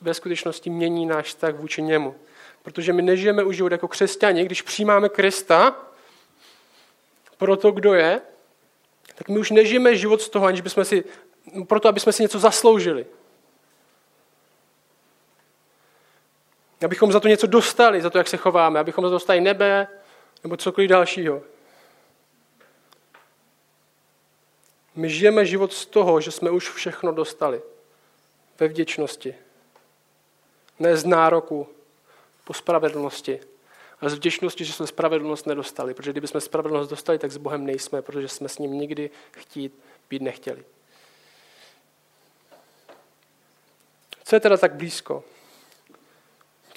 ve 0.00 0.14
skutečnosti 0.14 0.70
mění 0.70 1.06
náš 1.06 1.26
vztah 1.26 1.54
vůči 1.54 1.82
němu. 1.82 2.14
Protože 2.62 2.92
my 2.92 3.02
nežijeme 3.02 3.44
už 3.44 3.56
život 3.56 3.72
jako 3.72 3.88
křesťani, 3.88 4.44
když 4.44 4.62
přijímáme 4.62 5.08
Krista, 5.08 5.76
pro 7.36 7.56
to, 7.56 7.70
kdo 7.70 7.94
je, 7.94 8.20
tak 9.14 9.28
my 9.28 9.38
už 9.38 9.50
nežijeme 9.50 9.96
život 9.96 10.22
z 10.22 10.28
toho, 10.28 10.46
aniž 10.46 10.60
bychom 10.60 10.84
si, 10.84 11.04
proto, 11.66 11.88
aby 11.88 12.00
jsme 12.00 12.12
si 12.12 12.22
něco 12.22 12.38
zasloužili. 12.38 13.06
Abychom 16.84 17.12
za 17.12 17.20
to 17.20 17.28
něco 17.28 17.46
dostali, 17.46 18.02
za 18.02 18.10
to, 18.10 18.18
jak 18.18 18.28
se 18.28 18.36
chováme, 18.36 18.80
abychom 18.80 19.04
za 19.04 19.08
to 19.08 19.14
dostali 19.14 19.40
nebe 19.40 19.88
nebo 20.42 20.56
cokoliv 20.56 20.90
dalšího. 20.90 21.42
My 24.94 25.10
žijeme 25.10 25.46
život 25.46 25.72
z 25.72 25.86
toho, 25.86 26.20
že 26.20 26.30
jsme 26.30 26.50
už 26.50 26.70
všechno 26.70 27.12
dostali 27.12 27.62
ve 28.60 28.68
vděčnosti. 28.68 29.34
Ne 30.78 30.96
z 30.96 31.04
nároku 31.04 31.68
po 32.44 32.54
spravedlnosti, 32.54 33.40
a 34.00 34.08
z 34.08 34.14
vděčnosti, 34.14 34.64
že 34.64 34.72
jsme 34.72 34.86
spravedlnost 34.86 35.46
nedostali. 35.46 35.94
Protože 35.94 36.10
kdybychom 36.10 36.40
spravedlnost 36.40 36.90
dostali, 36.90 37.18
tak 37.18 37.30
s 37.30 37.36
Bohem 37.36 37.66
nejsme, 37.66 38.02
protože 38.02 38.28
jsme 38.28 38.48
s 38.48 38.58
ním 38.58 38.72
nikdy 38.72 39.10
chtít 39.32 39.78
být 40.10 40.22
nechtěli. 40.22 40.64
Co 44.24 44.36
je 44.36 44.40
teda 44.40 44.56
tak 44.56 44.74
blízko? 44.74 45.24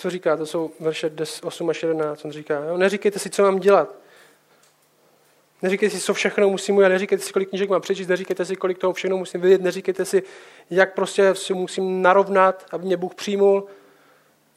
Co 0.01 0.09
říká? 0.09 0.37
To 0.37 0.45
jsou 0.45 0.71
verše 0.79 1.11
8 1.43 1.69
až 1.69 1.83
11. 1.83 2.25
On 2.25 2.31
říká, 2.31 2.63
jo, 2.63 2.77
neříkejte 2.77 3.19
si, 3.19 3.29
co 3.29 3.43
mám 3.43 3.59
dělat. 3.59 3.95
Neříkejte 5.61 5.97
si, 5.97 6.01
co 6.03 6.13
všechno 6.13 6.49
musím 6.49 6.75
udělat, 6.75 6.89
neříkejte 6.89 7.23
si, 7.23 7.33
kolik 7.33 7.49
knížek 7.49 7.69
mám 7.69 7.81
přečíst, 7.81 8.07
neříkejte 8.07 8.45
si, 8.45 8.55
kolik 8.55 8.77
toho 8.77 8.93
všechno 8.93 9.17
musím 9.17 9.41
vědět, 9.41 9.61
neříkejte 9.61 10.05
si, 10.05 10.23
jak 10.69 10.93
prostě 10.93 11.35
si 11.35 11.53
musím 11.53 12.01
narovnat, 12.01 12.65
aby 12.71 12.85
mě 12.85 12.97
Bůh 12.97 13.15
přijmul. 13.15 13.67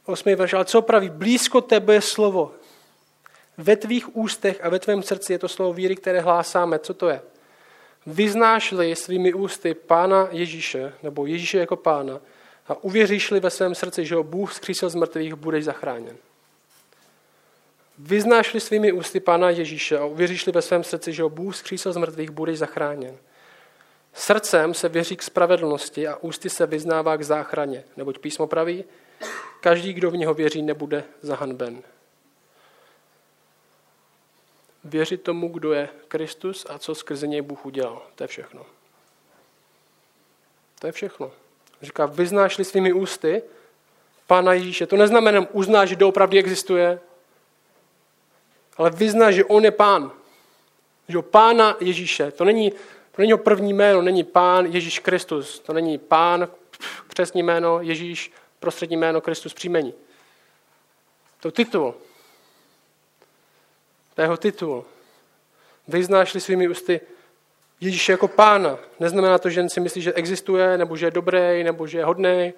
8. 0.06 0.34
verš, 0.34 0.52
ale 0.52 0.64
co 0.64 0.82
praví? 0.82 1.10
Blízko 1.10 1.60
tebe 1.60 1.94
je 1.94 2.00
slovo. 2.00 2.52
Ve 3.58 3.76
tvých 3.76 4.16
ústech 4.16 4.60
a 4.62 4.68
ve 4.68 4.78
tvém 4.78 5.02
srdci 5.02 5.32
je 5.32 5.38
to 5.38 5.48
slovo 5.48 5.72
víry, 5.72 5.96
které 5.96 6.20
hlásáme. 6.20 6.78
Co 6.78 6.94
to 6.94 7.08
je? 7.08 7.22
Vyznáš-li 8.06 8.96
svými 8.96 9.34
ústy 9.34 9.74
Pána 9.74 10.28
Ježíše, 10.30 10.92
nebo 11.02 11.26
Ježíše 11.26 11.58
jako 11.58 11.76
Pána, 11.76 12.20
a 12.66 12.84
uvěříš-li 12.84 13.40
ve 13.40 13.50
svém 13.50 13.74
srdci, 13.74 14.06
že 14.06 14.14
ho 14.14 14.22
Bůh 14.22 14.52
zkřísil 14.52 14.88
z 14.88 14.94
mrtvých, 14.94 15.34
budeš 15.34 15.64
zachráněn. 15.64 16.16
Vyznáš-li 17.98 18.60
svými 18.60 18.92
ústy 18.92 19.20
Pána 19.20 19.50
Ježíše 19.50 19.98
a 19.98 20.04
uvěříš-li 20.04 20.52
ve 20.52 20.62
svém 20.62 20.84
srdci, 20.84 21.12
že 21.12 21.22
ho 21.22 21.28
Bůh 21.28 21.56
zkřísil 21.56 21.92
z 21.92 21.96
mrtvých, 21.96 22.30
budeš 22.30 22.58
zachráněn. 22.58 23.16
Srdcem 24.14 24.74
se 24.74 24.88
věří 24.88 25.16
k 25.16 25.22
spravedlnosti 25.22 26.08
a 26.08 26.16
ústy 26.16 26.50
se 26.50 26.66
vyznává 26.66 27.16
k 27.16 27.22
záchraně, 27.22 27.84
neboť 27.96 28.18
písmo 28.18 28.46
praví, 28.46 28.84
Každý, 29.60 29.92
kdo 29.92 30.10
v 30.10 30.16
něho 30.16 30.34
věří, 30.34 30.62
nebude 30.62 31.04
zahanben. 31.22 31.82
Věřit 34.84 35.22
tomu, 35.22 35.48
kdo 35.48 35.72
je 35.72 35.88
Kristus 36.08 36.66
a 36.68 36.78
co 36.78 36.94
skrze 36.94 37.26
něj 37.26 37.42
Bůh 37.42 37.66
udělal. 37.66 38.06
To 38.14 38.24
je 38.24 38.28
všechno. 38.28 38.66
To 40.78 40.86
je 40.86 40.92
všechno. 40.92 41.32
Říká, 41.84 42.06
vyznáš-li 42.06 42.64
svými 42.64 42.92
ústy 42.92 43.42
Pána 44.26 44.52
Ježíše. 44.52 44.86
To 44.86 44.96
neznamená, 44.96 45.46
uznáš, 45.52 45.88
že 45.88 45.96
doopravdy 45.96 46.38
existuje, 46.38 47.00
ale 48.76 48.90
vyznáš, 48.90 49.34
že 49.34 49.44
on 49.44 49.64
je 49.64 49.70
pán. 49.70 50.10
Že 51.08 51.22
pána 51.22 51.76
Ježíše. 51.80 52.30
To 52.30 52.44
není, 52.44 52.70
to 53.12 53.22
není 53.22 53.36
první 53.36 53.72
jméno, 53.72 54.02
není 54.02 54.24
pán 54.24 54.66
Ježíš 54.66 54.98
Kristus. 54.98 55.58
To 55.58 55.72
není 55.72 55.98
pán, 55.98 56.48
křesní 57.08 57.42
jméno 57.42 57.80
Ježíš 57.80 58.32
prostřední 58.60 58.96
jméno 58.96 59.20
Kristus 59.20 59.54
příjmení. 59.54 59.94
To 61.40 61.50
titul. 61.50 61.94
To 64.14 64.20
je 64.20 64.24
jeho 64.24 64.36
titul. 64.36 64.84
Vyznáš-li 65.88 66.40
svými 66.40 66.68
ústy 66.68 67.00
Ježíše 67.80 68.12
jako 68.12 68.28
pána. 68.28 68.78
Neznamená 69.00 69.38
to, 69.38 69.50
že 69.50 69.60
jen 69.60 69.68
si 69.68 69.80
myslí, 69.80 70.02
že 70.02 70.12
existuje, 70.12 70.78
nebo 70.78 70.96
že 70.96 71.06
je 71.06 71.10
dobrý, 71.10 71.64
nebo 71.64 71.86
že 71.86 71.98
je 71.98 72.04
hodný, 72.04 72.52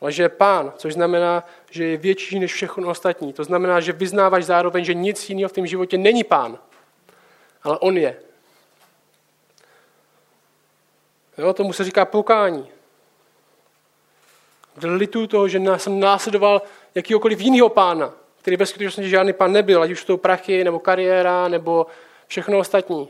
ale 0.00 0.12
že 0.12 0.22
je 0.22 0.28
pán, 0.28 0.72
což 0.76 0.92
znamená, 0.92 1.44
že 1.70 1.84
je 1.84 1.96
větší 1.96 2.38
než 2.38 2.52
všechno 2.52 2.88
ostatní. 2.88 3.32
To 3.32 3.44
znamená, 3.44 3.80
že 3.80 3.92
vyznáváš 3.92 4.44
zároveň, 4.44 4.84
že 4.84 4.94
nic 4.94 5.30
jiného 5.30 5.48
v 5.48 5.52
tom 5.52 5.66
životě 5.66 5.98
není 5.98 6.24
pán, 6.24 6.58
ale 7.62 7.78
on 7.78 7.98
je. 7.98 8.16
Jo, 11.38 11.52
tomu 11.52 11.72
se 11.72 11.84
říká 11.84 12.04
pokání. 12.04 12.68
kde 14.74 15.06
toho, 15.06 15.48
že 15.48 15.60
jsem 15.76 16.00
následoval 16.00 16.62
jakýkoliv 16.94 17.40
jiného 17.40 17.68
pána, 17.68 18.12
který 18.40 18.56
bez 18.56 18.70
skutečnosti 18.70 19.10
žádný 19.10 19.32
pán 19.32 19.52
nebyl, 19.52 19.82
ať 19.82 19.90
už 19.90 20.04
to 20.04 20.16
prachy, 20.16 20.64
nebo 20.64 20.78
kariéra, 20.78 21.48
nebo 21.48 21.86
všechno 22.26 22.58
ostatní. 22.58 23.08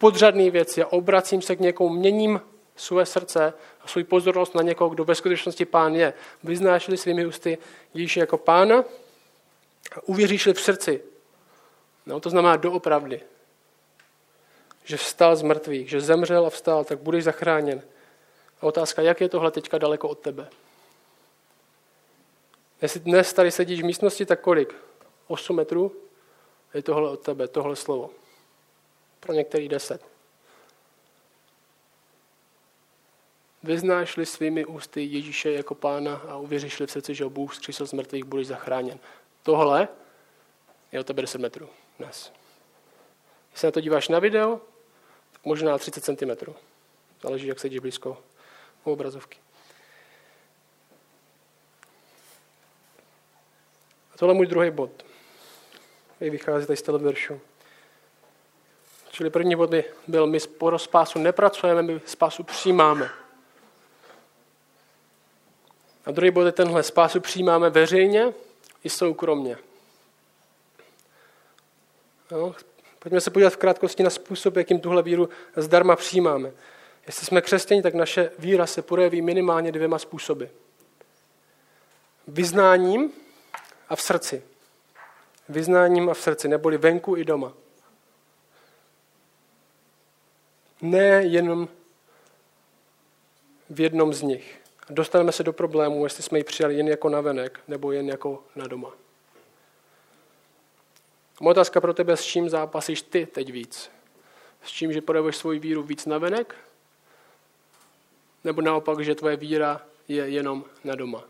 Podřadné 0.00 0.50
věci 0.50 0.82
a 0.82 0.86
obracím 0.86 1.42
se 1.42 1.56
k 1.56 1.60
někomu, 1.60 1.94
měním 1.94 2.40
své 2.76 3.06
srdce 3.06 3.54
a 3.80 3.88
svou 3.88 4.04
pozornost 4.04 4.54
na 4.54 4.62
někoho, 4.62 4.90
kdo 4.90 5.04
ve 5.04 5.14
skutečnosti 5.14 5.64
pán 5.64 5.94
je. 5.94 6.14
Vyznášeli 6.42 6.96
svými 6.96 7.26
ústy 7.26 7.58
Ježíše 7.94 8.20
jako 8.20 8.38
pána 8.38 8.84
a 9.96 10.02
uvěříšli 10.06 10.54
v 10.54 10.60
srdci. 10.60 11.02
No, 12.06 12.20
to 12.20 12.30
znamená 12.30 12.56
doopravdy. 12.56 13.20
Že 14.84 14.96
vstal 14.96 15.36
z 15.36 15.42
mrtvých, 15.42 15.90
že 15.90 16.00
zemřel 16.00 16.46
a 16.46 16.50
vstal, 16.50 16.84
tak 16.84 16.98
budeš 16.98 17.24
zachráněn. 17.24 17.82
A 18.60 18.62
otázka, 18.62 19.02
jak 19.02 19.20
je 19.20 19.28
tohle 19.28 19.50
teďka 19.50 19.78
daleko 19.78 20.08
od 20.08 20.18
tebe? 20.18 20.48
Jestli 22.82 23.00
dnes 23.00 23.32
tady 23.32 23.50
sedíš 23.50 23.82
v 23.82 23.84
místnosti, 23.84 24.26
tak 24.26 24.40
kolik? 24.40 24.74
8 25.26 25.56
metrů? 25.56 25.92
Je 26.74 26.82
tohle 26.82 27.10
od 27.10 27.20
tebe, 27.20 27.48
tohle 27.48 27.76
slovo. 27.76 28.10
Pro 29.20 29.32
některý 29.32 29.68
10. 29.68 30.10
Vyznáš-li 33.62 34.26
svými 34.26 34.64
ústy 34.64 35.04
Ježíše 35.04 35.52
jako 35.52 35.74
pána 35.74 36.16
a 36.16 36.36
uvěříš-li 36.36 36.86
v 36.86 36.90
srdci, 36.90 37.14
že 37.14 37.24
ho 37.24 37.30
Bůh 37.30 37.54
zkřísil 37.54 37.86
z 37.86 37.92
mrtvých, 37.92 38.24
budeš 38.24 38.46
zachráněn. 38.46 38.98
Tohle 39.42 39.88
je 40.92 41.00
od 41.00 41.06
tebe 41.06 41.22
10 41.22 41.40
metrů 41.40 41.68
dnes. 41.98 42.32
Když 43.50 43.60
se 43.60 43.66
na 43.66 43.70
to 43.70 43.80
díváš 43.80 44.08
na 44.08 44.18
video, 44.18 44.60
tak 45.32 45.44
možná 45.44 45.78
30 45.78 46.04
cm. 46.04 46.52
Záleží, 47.22 47.46
jak 47.46 47.60
sedíš 47.60 47.78
blízko 47.78 48.22
u 48.84 48.92
obrazovky. 48.92 49.38
A 54.14 54.18
tohle 54.18 54.34
je 54.34 54.36
můj 54.36 54.46
druhý 54.46 54.70
bod. 54.70 55.04
který 56.14 56.30
vychází 56.30 56.66
tady 56.66 56.76
z 56.76 56.82
toho 56.82 56.98
veršu. 56.98 57.40
Čili 59.20 59.30
první 59.30 59.56
bod 59.56 59.70
by 59.70 59.84
byl, 60.06 60.26
my 60.26 60.38
pro 60.40 60.78
spásu 60.78 61.18
nepracujeme, 61.18 61.82
my 61.82 62.00
spásu 62.06 62.42
přijímáme. 62.42 63.10
A 66.06 66.10
druhý 66.10 66.30
bod 66.30 66.44
je 66.44 66.52
tenhle, 66.52 66.82
spásu 66.82 67.20
přijímáme 67.20 67.70
veřejně 67.70 68.32
i 68.84 68.90
soukromně. 68.90 69.58
No, 72.30 72.54
pojďme 72.98 73.20
se 73.20 73.30
podívat 73.30 73.52
v 73.52 73.56
krátkosti 73.56 74.02
na 74.02 74.10
způsob, 74.10 74.56
jakým 74.56 74.80
tuhle 74.80 75.02
víru 75.02 75.28
zdarma 75.56 75.96
přijímáme. 75.96 76.52
Jestli 77.06 77.26
jsme 77.26 77.40
křesťani, 77.40 77.82
tak 77.82 77.94
naše 77.94 78.30
víra 78.38 78.66
se 78.66 78.82
projeví 78.82 79.22
minimálně 79.22 79.72
dvěma 79.72 79.98
způsoby. 79.98 80.44
Vyznáním 82.28 83.12
a 83.88 83.96
v 83.96 84.02
srdci. 84.02 84.42
Vyznáním 85.48 86.10
a 86.10 86.14
v 86.14 86.20
srdci, 86.20 86.48
neboli 86.48 86.78
venku 86.78 87.16
i 87.16 87.24
doma. 87.24 87.52
Ne 90.82 91.22
jenom 91.22 91.68
v 93.70 93.80
jednom 93.80 94.14
z 94.14 94.22
nich. 94.22 94.60
Dostaneme 94.90 95.32
se 95.32 95.42
do 95.42 95.52
problému, 95.52 96.04
jestli 96.04 96.22
jsme 96.22 96.38
ji 96.38 96.44
přijali 96.44 96.74
jen 96.74 96.88
jako 96.88 97.08
navenek, 97.08 97.60
nebo 97.68 97.92
jen 97.92 98.08
jako 98.08 98.44
na 98.56 98.66
doma. 98.66 98.92
Moje 101.40 101.50
otázka 101.50 101.80
pro 101.80 101.94
tebe, 101.94 102.16
s 102.16 102.24
čím 102.24 102.48
zápasíš 102.48 103.02
ty 103.02 103.26
teď 103.26 103.52
víc? 103.52 103.90
S 104.64 104.68
čím, 104.68 104.92
že 104.92 105.00
projevuješ 105.00 105.36
svoji 105.36 105.58
víru 105.58 105.82
víc 105.82 106.06
navenek, 106.06 106.54
nebo 108.44 108.62
naopak, 108.62 109.00
že 109.04 109.14
tvoje 109.14 109.36
víra 109.36 109.82
je 110.08 110.28
jenom 110.28 110.64
na 110.84 110.94
doma. 110.94 111.24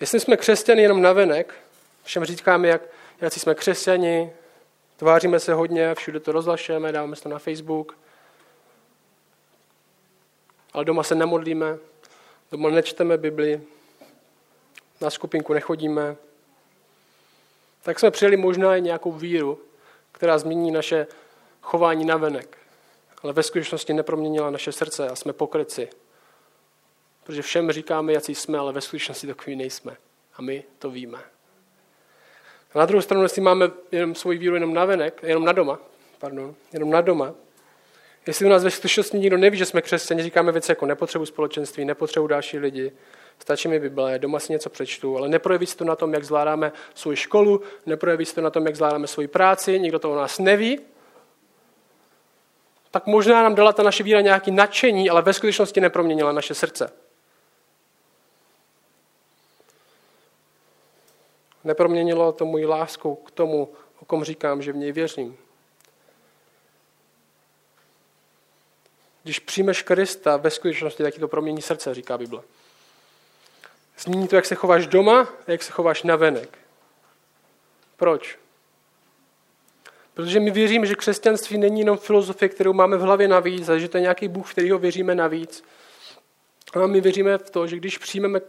Jestli 0.00 0.20
jsme 0.20 0.36
křesťani 0.36 0.82
jenom 0.82 1.02
na 1.02 1.12
venek, 1.12 1.54
všem 2.02 2.24
říkáme, 2.24 2.68
jak, 2.68 2.82
jak 3.20 3.32
jsme 3.32 3.54
křesťani, 3.54 4.32
tváříme 4.96 5.40
se 5.40 5.54
hodně, 5.54 5.94
všude 5.94 6.20
to 6.20 6.32
rozlašujeme, 6.32 6.92
dáváme 6.92 7.16
to 7.16 7.28
na 7.28 7.38
Facebook, 7.38 7.98
ale 10.72 10.84
doma 10.84 11.02
se 11.02 11.14
nemodlíme, 11.14 11.78
doma 12.52 12.70
nečteme 12.70 13.18
Bibli, 13.18 13.62
na 15.00 15.10
skupinku 15.10 15.52
nechodíme, 15.52 16.16
tak 17.82 17.98
jsme 17.98 18.10
přijeli 18.10 18.36
možná 18.36 18.76
i 18.76 18.82
nějakou 18.82 19.12
víru, 19.12 19.58
která 20.12 20.38
změní 20.38 20.70
naše 20.70 21.06
chování 21.62 22.04
na 22.04 22.16
venek 22.16 22.62
ale 23.22 23.32
ve 23.32 23.42
skutečnosti 23.42 23.92
neproměnila 23.92 24.50
naše 24.50 24.72
srdce 24.72 25.08
a 25.08 25.16
jsme 25.16 25.32
pokryci. 25.32 25.88
Protože 27.24 27.42
všem 27.42 27.72
říkáme, 27.72 28.12
jaký 28.12 28.34
jsme, 28.34 28.58
ale 28.58 28.72
ve 28.72 28.80
skutečnosti 28.80 29.26
takový 29.26 29.56
nejsme. 29.56 29.96
A 30.34 30.42
my 30.42 30.64
to 30.78 30.90
víme. 30.90 31.18
A 32.74 32.78
na 32.78 32.86
druhou 32.86 33.02
stranu, 33.02 33.22
jestli 33.22 33.42
máme 33.42 33.70
jenom 33.92 34.14
svoji 34.14 34.38
víru 34.38 34.54
jenom 34.54 34.74
na 34.74 34.84
venek, 34.84 35.20
jenom 35.22 35.44
na 35.44 35.52
doma, 35.52 35.78
pardon, 36.18 36.54
jenom 36.72 36.90
na 36.90 37.00
doma, 37.00 37.34
jestli 38.26 38.46
u 38.46 38.48
nás 38.48 38.64
ve 38.64 38.70
skutečnosti 38.70 39.18
nikdo 39.18 39.36
neví, 39.36 39.58
že 39.58 39.66
jsme 39.66 39.82
křesťani, 39.82 40.22
říkáme 40.22 40.52
věci 40.52 40.70
jako 40.70 40.86
nepotřebu 40.86 41.26
společenství, 41.26 41.84
nepotřebu 41.84 42.26
další 42.26 42.58
lidi, 42.58 42.92
stačí 43.38 43.68
mi 43.68 43.80
Bible, 43.80 44.18
doma 44.18 44.38
si 44.38 44.52
něco 44.52 44.70
přečtu, 44.70 45.16
ale 45.16 45.28
neprojeví 45.28 45.66
se 45.66 45.76
to 45.76 45.84
na 45.84 45.96
tom, 45.96 46.14
jak 46.14 46.24
zvládáme 46.24 46.72
svou 46.94 47.14
školu, 47.14 47.62
neprojeví 47.86 48.24
se 48.24 48.34
to 48.34 48.40
na 48.40 48.50
tom, 48.50 48.66
jak 48.66 48.76
zvládáme 48.76 49.06
svoji 49.06 49.28
práci, 49.28 49.80
nikdo 49.80 49.98
to 49.98 50.12
o 50.12 50.16
nás 50.16 50.38
neví, 50.38 50.80
tak 52.90 53.06
možná 53.06 53.42
nám 53.42 53.54
dala 53.54 53.72
ta 53.72 53.82
naše 53.82 54.02
víra 54.02 54.20
nějaký 54.20 54.50
nadšení, 54.50 55.10
ale 55.10 55.22
ve 55.22 55.32
skutečnosti 55.32 55.80
neproměnila 55.80 56.32
naše 56.32 56.54
srdce. 56.54 56.92
Neproměnilo 61.64 62.32
to 62.32 62.44
můj 62.44 62.64
lásku 62.64 63.14
k 63.14 63.30
tomu, 63.30 63.72
o 64.00 64.04
kom 64.04 64.24
říkám, 64.24 64.62
že 64.62 64.72
v 64.72 64.76
něj 64.76 64.92
věřím. 64.92 65.36
Když 69.22 69.38
přijmeš 69.38 69.82
Krista, 69.82 70.36
ve 70.36 70.50
skutečnosti 70.50 71.02
taky 71.02 71.20
to 71.20 71.28
promění 71.28 71.62
srdce, 71.62 71.94
říká 71.94 72.18
Bible. 72.18 72.42
Změní 73.98 74.28
to, 74.28 74.36
jak 74.36 74.46
se 74.46 74.54
chováš 74.54 74.86
doma 74.86 75.20
a 75.20 75.50
jak 75.50 75.62
se 75.62 75.72
chováš 75.72 76.02
na 76.02 76.16
venek. 76.16 76.58
Proč? 77.96 78.38
Protože 80.14 80.40
my 80.40 80.50
věříme, 80.50 80.86
že 80.86 80.94
křesťanství 80.94 81.58
není 81.58 81.80
jenom 81.80 81.98
filozofie, 81.98 82.48
kterou 82.48 82.72
máme 82.72 82.96
v 82.96 83.00
hlavě 83.00 83.28
navíc, 83.28 83.68
a 83.68 83.78
že 83.78 83.88
to 83.88 83.96
je 83.96 84.00
nějaký 84.00 84.28
Bůh, 84.28 84.52
kterého 84.52 84.78
věříme 84.78 85.14
navíc. 85.14 85.64
A 86.74 86.86
my 86.86 87.00
věříme 87.00 87.38
v 87.38 87.50
to, 87.50 87.66
že 87.66 87.76
když 87.76 87.98
přijmeme 87.98 88.40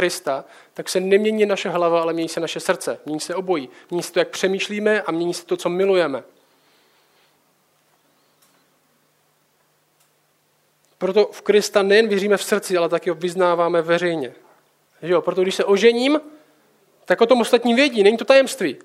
Krista, 0.00 0.44
tak 0.74 0.88
se 0.88 1.00
nemění 1.00 1.46
naše 1.46 1.68
hlava, 1.68 2.02
ale 2.02 2.12
mění 2.12 2.28
se 2.28 2.40
naše 2.40 2.60
srdce. 2.60 3.00
Mění 3.04 3.20
se 3.20 3.34
obojí. 3.34 3.68
Mění 3.90 4.02
se 4.02 4.12
to, 4.12 4.18
jak 4.18 4.28
přemýšlíme 4.28 5.02
a 5.02 5.12
mění 5.12 5.34
se 5.34 5.46
to, 5.46 5.56
co 5.56 5.68
milujeme. 5.68 6.22
Proto 10.98 11.28
v 11.32 11.42
Krista 11.42 11.82
nejen 11.82 12.08
věříme 12.08 12.36
v 12.36 12.42
srdci, 12.42 12.76
ale 12.76 12.88
taky 12.88 13.10
ho 13.10 13.16
vyznáváme 13.16 13.82
veřejně. 13.82 14.34
Jo, 15.02 15.22
proto 15.22 15.42
když 15.42 15.54
se 15.54 15.64
ožením, 15.64 16.20
tak 17.04 17.20
o 17.20 17.26
tom 17.26 17.40
ostatní 17.40 17.74
vědí, 17.74 18.02
není 18.02 18.16
to 18.16 18.24
tajemství. 18.24 18.76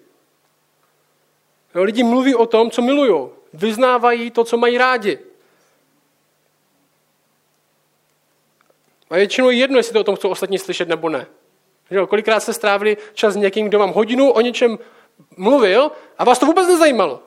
Jo, 1.76 1.84
lidi 1.84 2.04
mluví 2.04 2.36
o 2.36 2.46
tom, 2.46 2.72
co 2.72 2.82
milují. 2.82 3.30
Vyznávají 3.54 4.32
to, 4.32 4.44
co 4.44 4.58
mají 4.58 4.78
rádi. 4.78 5.20
A 9.16 9.18
většinou 9.18 9.50
je 9.50 9.58
jedno, 9.58 9.78
jestli 9.78 9.94
to 9.94 10.00
o 10.00 10.04
tom 10.04 10.16
chcou 10.16 10.30
ostatní 10.30 10.60
slyšet 10.60 10.88
nebo 10.88 11.10
ne. 11.10 11.28
Jo, 11.92 12.08
kolikrát 12.08 12.40
jste 12.40 12.54
strávili 12.54 12.98
čas 13.14 13.34
s 13.34 13.38
někým, 13.38 13.68
kdo 13.68 13.80
vám 13.80 13.94
hodinu 13.94 14.32
o 14.32 14.42
něčem 14.42 14.80
mluvil 15.38 15.92
a 16.18 16.24
vás 16.24 16.40
to 16.40 16.46
vůbec 16.46 16.68
nezajímalo. 16.68 17.24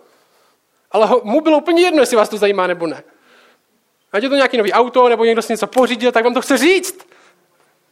Ale 0.90 1.06
ho, 1.06 1.20
mu 1.24 1.40
bylo 1.40 1.58
úplně 1.58 1.82
jedno, 1.82 2.02
jestli 2.02 2.16
vás 2.16 2.28
to 2.28 2.36
zajímá 2.36 2.66
nebo 2.66 2.86
ne. 2.86 3.02
Ať 4.12 4.22
je 4.22 4.28
to 4.28 4.34
nějaký 4.34 4.56
nový 4.56 4.72
auto, 4.72 5.08
nebo 5.08 5.24
někdo 5.24 5.42
si 5.42 5.52
něco 5.52 5.66
pořídil, 5.66 6.12
tak 6.12 6.24
vám 6.24 6.34
to 6.34 6.42
chce 6.42 6.56
říct. 6.58 7.08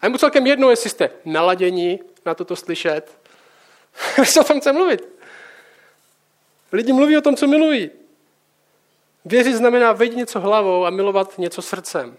A 0.01 0.07
je 0.07 0.11
mu 0.11 0.19
celkem 0.19 0.47
jedno, 0.47 0.71
jestli 0.71 0.91
jste 0.91 1.11
naladěni 1.25 2.01
na 2.27 2.35
toto 2.35 2.57
slyšet. 2.57 3.19
Co 4.33 4.41
o 4.41 4.45
tom 4.45 4.61
chce 4.61 4.73
mluvit? 4.73 5.09
Lidi 6.73 6.93
mluví 6.93 7.17
o 7.17 7.21
tom, 7.21 7.37
co 7.37 7.47
milují. 7.47 7.91
Věřit 9.25 9.57
znamená 9.57 9.93
vědět 9.93 10.17
něco 10.17 10.41
hlavou 10.41 10.87
a 10.87 10.91
milovat 10.91 11.39
něco 11.39 11.63
srdcem. 11.63 12.17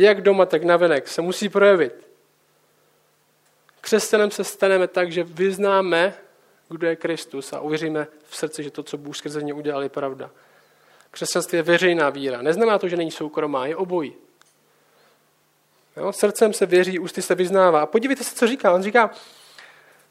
Jak 0.00 0.20
doma, 0.20 0.46
tak 0.46 0.62
navenek 0.62 1.08
se 1.08 1.22
musí 1.22 1.48
projevit. 1.48 2.08
Křesťanem 3.80 4.30
se 4.30 4.44
staneme 4.44 4.88
tak, 4.88 5.12
že 5.12 5.24
vyznáme, 5.24 6.14
kdo 6.68 6.86
je 6.86 6.96
Kristus 6.96 7.52
a 7.52 7.60
uvěříme 7.60 8.06
v 8.28 8.36
srdci, 8.36 8.62
že 8.62 8.70
to, 8.70 8.82
co 8.82 8.98
Bůh 8.98 9.16
skrze 9.16 9.42
ně 9.42 9.54
udělal, 9.54 9.82
je 9.82 9.88
pravda. 9.88 10.30
Křesťanství 11.10 11.56
je 11.56 11.62
veřejná 11.62 12.10
víra. 12.10 12.42
Neznamená 12.42 12.78
to, 12.78 12.88
že 12.88 12.96
není 12.96 13.10
soukromá, 13.10 13.66
je 13.66 13.76
obojí. 13.76 14.14
Jo? 15.96 16.12
Srdcem 16.12 16.52
se 16.52 16.66
věří, 16.66 16.98
ústy 16.98 17.22
se 17.22 17.34
vyznává. 17.34 17.82
A 17.82 17.86
podívejte 17.86 18.24
se, 18.24 18.34
co 18.34 18.46
říká. 18.46 18.74
On 18.74 18.82
říká, 18.82 19.10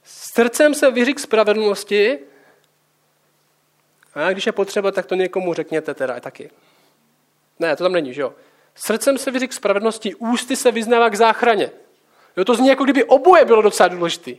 srdcem 0.03 0.73
se 0.73 0.91
věří 0.91 1.13
k 1.13 1.19
spravedlnosti, 1.19 2.19
a 4.13 4.31
když 4.31 4.45
je 4.45 4.51
potřeba, 4.51 4.91
tak 4.91 5.05
to 5.05 5.15
někomu 5.15 5.53
řekněte 5.53 5.93
teda 5.93 6.19
taky. 6.19 6.49
Ne, 7.59 7.75
to 7.75 7.83
tam 7.83 7.93
není, 7.93 8.13
že 8.13 8.21
jo? 8.21 8.33
Srdcem 8.77 9.17
se 9.17 9.31
vyří 9.31 9.47
k 9.47 9.53
spravedlnosti, 9.53 10.15
ústy 10.15 10.55
se 10.55 10.71
vyznává 10.71 11.09
k 11.09 11.15
záchraně. 11.15 11.71
Jo, 12.37 12.45
to 12.45 12.55
zní, 12.55 12.67
jako 12.67 12.83
kdyby 12.83 13.03
oboje 13.03 13.45
bylo 13.45 13.61
docela 13.61 13.87
důležité. 13.89 14.31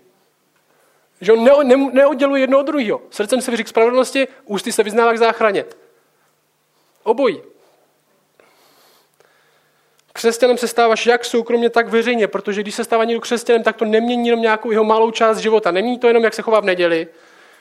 Že 1.20 1.32
on 1.32 1.44
ne, 1.44 1.52
ne, 1.64 1.76
neodděluje 1.92 2.40
jedno 2.40 2.58
od 2.58 2.62
druhého. 2.62 3.02
Srdcem 3.10 3.40
se 3.40 3.50
vyří 3.50 3.64
k 3.64 3.68
spravedlnosti, 3.68 4.28
ústy 4.44 4.72
se 4.72 4.82
vyznává 4.82 5.12
k 5.12 5.18
záchraně. 5.18 5.64
Obojí. 7.02 7.40
Křesťanem 10.12 10.58
se 10.58 10.68
stáváš 10.68 11.06
jak 11.06 11.24
soukromně, 11.24 11.70
tak 11.70 11.88
veřejně, 11.88 12.28
protože 12.28 12.60
když 12.60 12.74
se 12.74 12.84
stává 12.84 13.04
někdo 13.04 13.20
křesťanem, 13.20 13.62
tak 13.62 13.76
to 13.76 13.84
nemění 13.84 14.28
jenom 14.28 14.42
nějakou 14.42 14.70
jeho 14.70 14.84
malou 14.84 15.10
část 15.10 15.38
života. 15.38 15.70
Nemění 15.70 15.98
to 15.98 16.06
jenom, 16.06 16.24
jak 16.24 16.34
se 16.34 16.42
chová 16.42 16.60
v 16.60 16.64
neděli. 16.64 17.08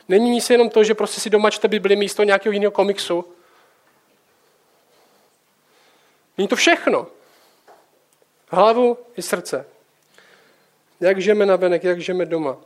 Nemění 0.10 0.42
se 0.42 0.54
jenom 0.54 0.70
to, 0.70 0.84
že 0.84 0.94
prostě 0.94 1.22
si 1.22 1.30
doma 1.30 1.50
čte 1.50 1.68
Bibli 1.68 1.96
místo 1.96 2.24
nějakého 2.24 2.54
jiného 2.54 2.72
komiksu. 2.72 3.26
Není 6.38 6.48
to 6.48 6.56
všechno. 6.56 7.08
Hlavu 8.50 8.98
i 9.18 9.22
srdce. 9.22 9.66
Jak 11.00 11.22
žijeme 11.22 11.46
na 11.46 11.56
venek, 11.56 11.84
jak 11.84 12.02
žijeme 12.02 12.26
doma. 12.26 12.58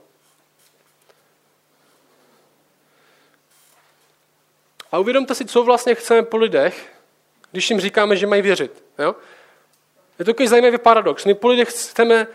A 4.92 5.00
uvědomte 5.00 5.36
si, 5.36 5.46
co 5.46 5.64
vlastně 5.64 5.96
chceme 5.96 6.24
po 6.24 6.38
lidech, 6.38 6.94
když 7.52 7.70
jim 7.70 7.80
říkáme, 7.80 8.16
že 8.16 8.28
mají 8.28 8.42
věřit. 8.42 8.84
Jo? 9.00 9.16
Je 10.20 10.26
to 10.26 10.32
takový 10.32 10.48
zajímavý 10.48 10.78
paradox. 10.78 11.26
My 11.26 11.34
po 11.34 11.48
lidech 11.48 11.70
chceme 11.70 12.28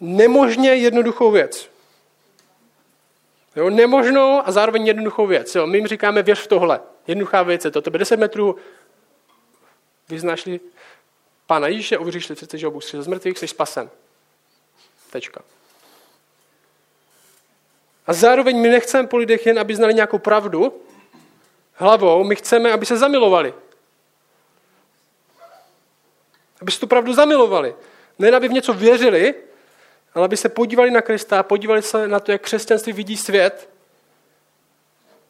nemožně 0.00 0.74
jednoduchou 0.74 1.30
věc. 1.30 1.70
Jo, 3.56 3.70
nemožnou 3.70 4.42
a 4.44 4.52
zároveň 4.52 4.86
jednoduchou 4.86 5.26
věc. 5.26 5.54
Jo, 5.54 5.66
my 5.66 5.78
jim 5.78 5.86
říkáme, 5.86 6.22
věř 6.22 6.40
v 6.40 6.46
tohle. 6.46 6.80
Jednoduchá 7.06 7.42
věc 7.42 7.64
je 7.64 7.70
to. 7.70 7.82
Tebe 7.82 7.98
10 7.98 8.16
metrů, 8.16 8.56
vyznášli 10.08 10.60
Pána 11.46 11.68
Ježíše, 11.68 11.98
uvěříš 11.98 12.30
přece, 12.34 12.58
že 12.58 12.66
ho 12.66 12.70
Bůh 12.70 12.84
z 12.84 13.06
mrtvých, 13.06 13.38
jsi 13.38 13.48
spasen. 13.48 13.90
Tečka. 15.10 15.42
A 18.06 18.12
zároveň 18.12 18.60
my 18.60 18.68
nechceme 18.68 19.08
po 19.08 19.16
lidech 19.16 19.46
jen, 19.46 19.58
aby 19.58 19.76
znali 19.76 19.94
nějakou 19.94 20.18
pravdu 20.18 20.82
hlavou, 21.74 22.24
my 22.24 22.36
chceme, 22.36 22.72
aby 22.72 22.86
se 22.86 22.96
zamilovali. 22.96 23.54
Aby 26.60 26.72
se 26.72 26.80
tu 26.80 26.86
pravdu 26.86 27.14
zamilovali. 27.14 27.74
Ne, 28.18 28.30
aby 28.30 28.48
v 28.48 28.52
něco 28.52 28.72
věřili, 28.72 29.34
ale 30.14 30.24
aby 30.24 30.36
se 30.36 30.48
podívali 30.48 30.90
na 30.90 31.02
Krista, 31.02 31.42
podívali 31.42 31.82
se 31.82 32.08
na 32.08 32.20
to, 32.20 32.32
jak 32.32 32.42
křesťanství 32.42 32.92
vidí 32.92 33.16
svět, 33.16 33.70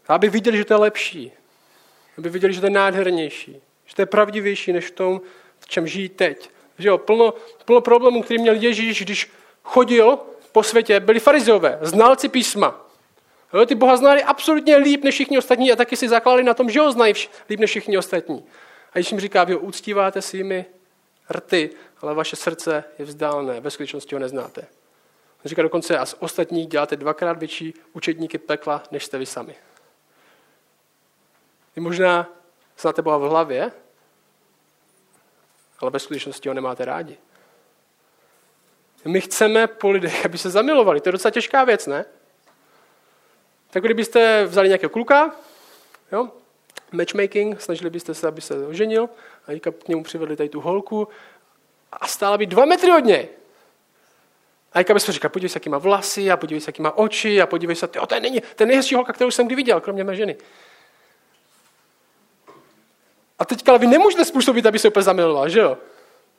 aby 0.09 0.29
viděli, 0.29 0.57
že 0.59 0.65
to 0.65 0.75
je 0.75 0.79
lepší. 0.79 1.33
Aby 2.19 2.29
viděli, 2.29 2.55
že 2.55 2.61
to 2.61 2.67
je 2.67 2.71
nádhernější. 2.71 3.63
Že 3.87 3.95
to 3.95 4.03
je 4.03 4.07
pravdivější, 4.07 4.73
než 4.73 4.87
v 4.87 4.91
tom, 4.91 5.21
v 5.59 5.69
čem 5.69 5.87
žijí 5.87 6.09
teď. 6.09 6.51
Že 6.79 6.89
jo, 6.89 6.99
plno, 6.99 7.35
plno 7.65 7.81
problémů, 7.81 8.23
který 8.23 8.41
měl 8.41 8.55
Ježíš, 8.55 9.03
když 9.03 9.31
chodil 9.63 10.19
po 10.53 10.63
světě, 10.63 11.01
byli 11.01 11.21
farizeové, 11.21 11.79
znalci 11.81 12.29
písma. 12.29 12.87
Jo, 13.55 13.67
ty 13.67 13.75
Boha 13.75 13.97
znali 13.97 14.23
absolutně 14.23 14.77
líp 14.77 15.05
než 15.05 15.15
všichni 15.15 15.39
ostatní 15.39 15.73
a 15.73 15.77
taky 15.77 15.97
si 15.97 16.09
zakládali 16.09 16.43
na 16.43 16.55
tom, 16.55 16.71
že 16.71 16.81
ho 16.81 16.93
znají 16.93 17.15
líp 17.51 17.61
než 17.61 17.71
všichni 17.71 17.99
ostatní. 17.99 18.45
A 18.93 18.99
když 18.99 19.11
jim 19.11 19.21
říká, 19.21 19.45
vy 19.45 19.53
ho 19.53 19.59
uctíváte 19.59 20.23
svými 20.23 20.67
rty, 21.31 21.71
ale 22.01 22.15
vaše 22.15 22.37
srdce 22.37 22.85
je 22.99 23.05
vzdálené, 23.05 23.61
ve 23.61 23.71
skutečnosti 23.71 24.15
ho 24.15 24.19
neznáte. 24.19 24.61
On 25.45 25.49
říká 25.49 25.63
dokonce, 25.63 25.99
a 25.99 26.07
z 26.07 26.15
ostatních 26.19 26.67
děláte 26.67 26.97
dvakrát 26.97 27.39
větší 27.39 27.75
učedníky 27.93 28.39
pekla, 28.39 28.83
než 28.91 29.05
jste 29.05 29.19
vy 29.19 29.27
sami. 29.27 29.55
Vy 31.77 31.83
možná 31.83 32.29
znáte 32.79 33.03
Boha 33.03 33.19
v 33.19 33.23
hlavě, 33.23 33.73
ale 35.79 35.91
ve 35.91 35.99
skutečnosti 35.99 36.49
ho 36.49 36.55
nemáte 36.55 36.85
rádi. 36.85 37.17
My 39.05 39.21
chceme 39.21 39.67
po 39.67 39.91
lidech, 39.91 40.25
aby 40.25 40.39
se 40.39 40.51
zamilovali. 40.51 41.01
To 41.01 41.09
je 41.09 41.13
docela 41.13 41.31
těžká 41.31 41.65
věc, 41.65 41.87
ne? 41.87 42.05
Tak 43.71 43.83
kdybyste 43.83 44.45
vzali 44.45 44.69
nějakého 44.69 44.91
kluka, 44.91 45.35
jo, 46.13 46.29
matchmaking, 46.93 47.61
snažili 47.61 47.91
byste 47.91 48.15
se, 48.15 48.29
aby 48.29 48.41
se 48.41 48.67
oženil 48.67 49.09
a 49.47 49.61
k 49.85 49.89
němu 49.89 50.03
přivedli 50.03 50.37
tady 50.37 50.49
tu 50.49 50.61
holku 50.61 51.09
a 51.93 52.07
stála 52.07 52.39
by 52.39 52.47
dva 52.47 52.65
metry 52.65 52.93
od 52.93 53.05
něj. 53.05 53.29
A 54.73 54.79
Jika 54.79 54.95
byste 54.95 55.13
říkal, 55.13 55.31
podívej 55.31 55.49
se, 55.49 55.57
jaký 55.57 55.69
má 55.69 55.79
vlasy, 55.79 56.31
a 56.31 56.37
podívej 56.37 56.61
se, 56.61 56.69
jaký 56.69 56.83
má 56.83 56.99
oči, 56.99 57.43
a 57.43 57.47
podívej 57.47 57.77
se, 57.77 57.87
to 57.87 58.15
je, 58.15 58.21
není, 58.21 58.41
to 58.41 58.63
je 58.63 58.67
nejhezčí 58.67 58.95
holka, 58.95 59.13
kterou 59.13 59.31
jsem 59.31 59.47
kdy 59.47 59.55
viděl, 59.55 59.81
kromě 59.81 60.05
mé 60.05 60.17
ženy. 60.17 60.37
A 63.39 63.45
teďka 63.45 63.73
ale 63.73 63.79
vy 63.79 63.87
nemůžete 63.87 64.25
způsobit, 64.25 64.67
aby 64.67 64.79
se 64.79 64.89
úplně 64.89 65.03
zamiloval, 65.03 65.49
že 65.49 65.61
jo? 65.61 65.79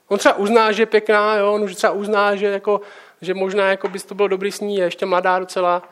On 0.08 0.20
třeba 0.20 0.36
uzná, 0.36 0.72
že 0.72 0.82
je 0.82 0.86
pěkná, 0.86 1.36
jo? 1.36 1.54
on 1.54 1.64
už 1.64 1.76
třeba 1.76 1.94
uzná, 1.94 2.36
že, 2.36 2.46
jako, 2.46 2.82
že 3.22 3.34
možná 3.34 3.70
jako 3.70 3.88
by 3.88 4.00
to 4.00 4.16
bylo 4.16 4.28
dobrý 4.28 4.52
s 4.52 4.60
ní, 4.60 4.76
je 4.76 4.84
ještě 4.84 5.06
mladá 5.06 5.40
docela. 5.40 5.90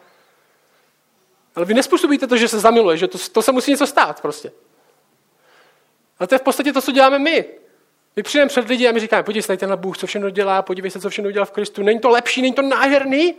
Ale 1.56 1.66
vy 1.66 1.74
nespůsobíte 1.74 2.28
to, 2.28 2.38
že 2.38 2.48
se 2.48 2.60
zamiluje, 2.60 2.98
že 2.98 3.08
to, 3.08 3.18
to 3.32 3.42
se 3.42 3.52
musí 3.52 3.72
něco 3.72 3.88
stát 3.88 4.22
prostě. 4.22 4.52
A 6.20 6.28
to 6.28 6.36
je 6.36 6.40
v 6.40 6.42
podstatě 6.42 6.74
to, 6.74 6.82
co 6.82 6.92
děláme 6.92 7.20
my. 7.20 7.46
My 8.16 8.24
přijdeme 8.24 8.50
před 8.50 8.68
lidi 8.68 8.88
a 8.88 8.92
my 8.92 9.00
říkáme, 9.00 9.24
podívej 9.24 9.58
se 9.58 9.68
na 9.68 9.76
Bůh, 9.76 9.98
co 9.98 10.08
všechno 10.08 10.30
dělá, 10.30 10.62
podívej 10.62 10.92
se, 10.92 11.00
co 11.00 11.10
všechno 11.10 11.32
dělá 11.32 11.46
v 11.46 11.52
Kristu. 11.52 11.84
Není 11.84 12.00
to 12.00 12.10
lepší, 12.10 12.42
není 12.42 12.54
to 12.54 12.62
nádherný? 12.62 13.36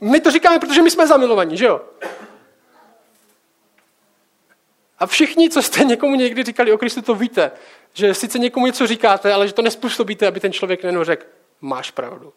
My 0.00 0.20
to 0.20 0.30
říkáme, 0.30 0.58
protože 0.58 0.82
my 0.82 0.90
jsme 0.90 1.06
zamilovaní, 1.06 1.56
že 1.56 1.64
jo? 1.64 1.80
A 4.98 5.06
všichni, 5.06 5.50
co 5.50 5.62
jste 5.62 5.84
někomu 5.84 6.14
někdy 6.14 6.42
říkali 6.42 6.72
o 6.72 6.78
Kristu, 6.78 7.02
to 7.02 7.14
víte. 7.14 7.50
Že 7.92 8.14
sice 8.14 8.38
někomu 8.38 8.66
něco 8.66 8.86
říkáte, 8.86 9.32
ale 9.32 9.46
že 9.46 9.54
to 9.54 9.62
nespůsobíte, 9.62 10.26
aby 10.26 10.40
ten 10.40 10.52
člověk 10.52 10.84
jenom 10.84 11.04
řekl, 11.04 11.26
máš 11.60 11.90
pravdu. 11.90 12.32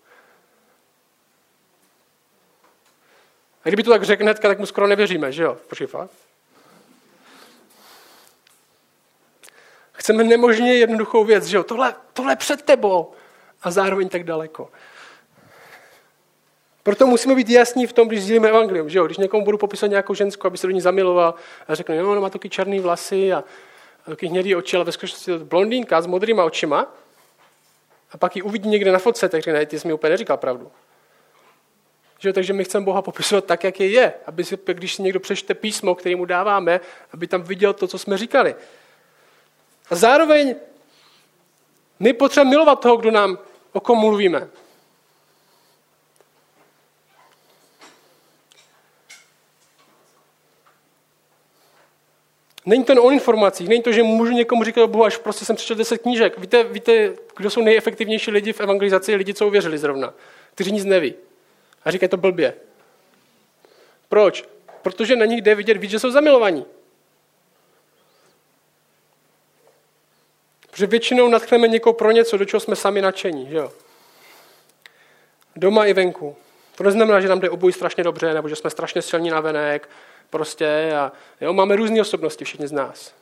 A 3.65 3.69
kdyby 3.69 3.83
to 3.83 3.91
tak 3.91 4.03
řekl 4.03 4.23
hnedka, 4.23 4.47
tak 4.47 4.59
mu 4.59 4.65
skoro 4.65 4.87
nevěříme, 4.87 5.31
že 5.31 5.43
jo? 5.43 5.57
Počkej, 5.67 5.87
fakt? 5.87 6.11
Chceme 9.91 10.23
nemožně 10.23 10.73
jednoduchou 10.73 11.25
věc, 11.25 11.45
že 11.45 11.57
jo? 11.57 11.63
Tohle, 11.63 11.95
tohle 12.13 12.35
před 12.35 12.61
tebou 12.61 13.13
a 13.63 13.71
zároveň 13.71 14.09
tak 14.09 14.23
daleko. 14.23 14.71
Proto 16.87 17.07
musíme 17.07 17.35
být 17.35 17.49
jasní 17.49 17.87
v 17.87 17.93
tom, 17.93 18.07
když 18.07 18.21
sdílíme 18.23 18.49
evangelium. 18.49 18.89
Že 18.89 18.97
jo? 18.97 19.05
Když 19.05 19.17
někomu 19.17 19.45
budu 19.45 19.57
popisovat 19.57 19.89
nějakou 19.89 20.13
ženskou, 20.13 20.47
aby 20.47 20.57
se 20.57 20.67
do 20.67 20.73
ní 20.73 20.81
zamiloval 20.81 21.33
a 21.67 21.75
řekne, 21.75 22.01
no, 22.01 22.11
ona 22.11 22.21
má 22.21 22.29
taky 22.29 22.49
černý 22.49 22.79
vlasy 22.79 23.33
a, 23.33 23.43
taky 24.05 24.27
hnědý 24.27 24.55
oči, 24.55 24.75
ale 24.75 24.85
ve 24.85 24.91
skutečnosti 24.91 25.31
je 25.31 25.39
to 25.39 25.45
blondýnka 25.45 26.01
s 26.01 26.07
modrýma 26.07 26.43
očima. 26.43 26.95
A 28.11 28.17
pak 28.17 28.35
ji 28.35 28.41
uvidí 28.41 28.69
někde 28.69 28.91
na 28.91 28.99
fotce, 28.99 29.29
tak 29.29 29.41
řekne, 29.41 29.65
ty 29.65 29.79
jsi 29.79 29.87
mi 29.87 29.93
úplně 29.93 30.09
neříkal 30.09 30.37
pravdu. 30.37 30.71
Že 32.19 32.29
jo? 32.29 32.33
Takže 32.33 32.53
my 32.53 32.63
chceme 32.63 32.85
Boha 32.85 33.01
popisovat 33.01 33.45
tak, 33.45 33.63
jak 33.63 33.79
je 33.79 33.89
je. 33.89 34.13
Aby 34.25 34.43
si, 34.43 34.57
když 34.65 34.95
si 34.95 35.01
někdo 35.01 35.19
přečte 35.19 35.53
písmo, 35.53 35.95
které 35.95 36.15
mu 36.15 36.25
dáváme, 36.25 36.79
aby 37.13 37.27
tam 37.27 37.41
viděl 37.41 37.73
to, 37.73 37.87
co 37.87 37.97
jsme 37.97 38.17
říkali. 38.17 38.55
A 39.89 39.95
zároveň 39.95 40.55
my 41.99 42.13
potřebujeme 42.13 42.49
milovat 42.49 42.79
toho, 42.79 42.97
kdo 42.97 43.11
nám, 43.11 43.37
o 43.73 43.79
kom 43.79 43.97
mluvíme. 43.97 44.49
Není 52.67 52.83
to 52.83 53.03
o 53.03 53.09
informacích, 53.09 53.69
není 53.69 53.81
to, 53.81 53.91
že 53.91 54.03
můžu 54.03 54.31
někomu 54.31 54.63
říkat 54.63 54.83
o 54.83 54.87
Bohu, 54.87 55.03
až 55.03 55.17
prostě 55.17 55.45
jsem 55.45 55.55
přečetl 55.55 55.77
deset 55.77 55.97
knížek. 55.97 56.39
Víte, 56.39 56.63
víte, 56.63 57.13
kdo 57.37 57.49
jsou 57.49 57.61
nejefektivnější 57.61 58.31
lidi 58.31 58.53
v 58.53 58.59
evangelizaci? 58.59 59.15
Lidi, 59.15 59.33
co 59.33 59.47
uvěřili 59.47 59.77
zrovna, 59.77 60.13
kteří 60.53 60.71
nic 60.71 60.85
neví. 60.85 61.13
A 61.85 61.91
říkají 61.91 62.09
to 62.09 62.17
blbě. 62.17 62.53
Proč? 64.09 64.43
Protože 64.81 65.15
na 65.15 65.25
nich 65.25 65.41
jde 65.41 65.55
vidět 65.55 65.77
víc, 65.77 65.91
že 65.91 65.99
jsou 65.99 66.11
zamilovaní. 66.11 66.65
Protože 70.71 70.87
většinou 70.87 71.27
natchneme 71.27 71.67
někoho 71.67 71.93
pro 71.93 72.11
něco, 72.11 72.37
do 72.37 72.45
čeho 72.45 72.59
jsme 72.59 72.75
sami 72.75 73.01
nadšení. 73.01 73.49
Že 73.49 73.57
jo? 73.57 73.71
Doma 75.55 75.85
i 75.85 75.93
venku. 75.93 76.35
To 76.75 76.83
neznamená, 76.83 77.21
že 77.21 77.27
nám 77.27 77.39
jde 77.39 77.49
obojí 77.49 77.73
strašně 77.73 78.03
dobře, 78.03 78.33
nebo 78.33 78.49
že 78.49 78.55
jsme 78.55 78.69
strašně 78.69 79.01
silní 79.01 79.29
na 79.29 79.39
venek, 79.39 79.89
prostě 80.29 80.93
a 80.95 81.11
jo, 81.41 81.53
máme 81.53 81.75
různé 81.75 82.01
osobnosti, 82.01 82.45
všichni 82.45 82.67
z 82.67 82.71
nás. 82.71 83.13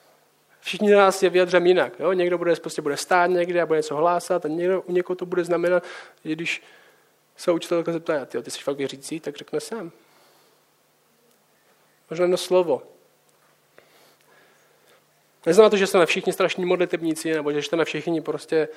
Všichni 0.59 0.89
z 0.89 0.95
nás 0.95 1.23
je 1.23 1.29
vyjadřem 1.29 1.67
jinak. 1.67 1.99
Jo? 1.99 2.13
Někdo 2.13 2.37
bude, 2.37 2.55
prostě 2.55 2.81
bude 2.81 2.97
stát 2.97 3.27
někde 3.27 3.61
a 3.61 3.65
bude 3.65 3.79
něco 3.79 3.95
hlásat 3.95 4.45
a 4.45 4.47
někdo, 4.47 4.81
u 4.81 4.91
někoho 4.91 5.15
to 5.15 5.25
bude 5.25 5.43
znamenat, 5.43 5.83
že 6.25 6.31
když 6.31 6.63
se 7.37 7.51
učitelka 7.51 7.91
zeptá, 7.91 8.25
ty, 8.25 8.41
ty 8.41 8.51
jsi 8.51 8.59
fakt 8.59 8.77
věřící, 8.77 9.19
tak 9.19 9.37
řekne 9.37 9.59
jsem. 9.59 9.91
Možná 12.09 12.23
jedno 12.23 12.37
slovo, 12.37 12.81
Neznamená 15.45 15.69
to, 15.69 15.77
že 15.77 15.87
jsme 15.87 16.05
všichni 16.05 16.33
strašní 16.33 16.65
modlitebníci, 16.65 17.33
nebo 17.33 17.51
že 17.51 17.61
jsme 17.61 17.85
všichni 17.85 18.21
prostě, 18.21 18.67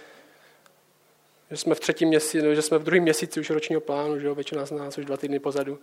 že 1.51 1.57
jsme 1.57 1.75
v 1.75 1.81
třetím 1.81 2.09
měsíci, 2.09 2.55
že 2.55 2.63
jsme 2.63 2.79
v 2.79 2.83
druhém 2.83 3.03
měsíci 3.03 3.41
už 3.41 3.51
ročního 3.51 3.81
plánu, 3.81 4.19
že 4.19 4.27
jo, 4.27 4.35
většina 4.35 4.67
z 4.67 4.71
nás 4.71 4.99
už 4.99 5.05
dva 5.05 5.17
týdny 5.17 5.39
pozadu. 5.39 5.79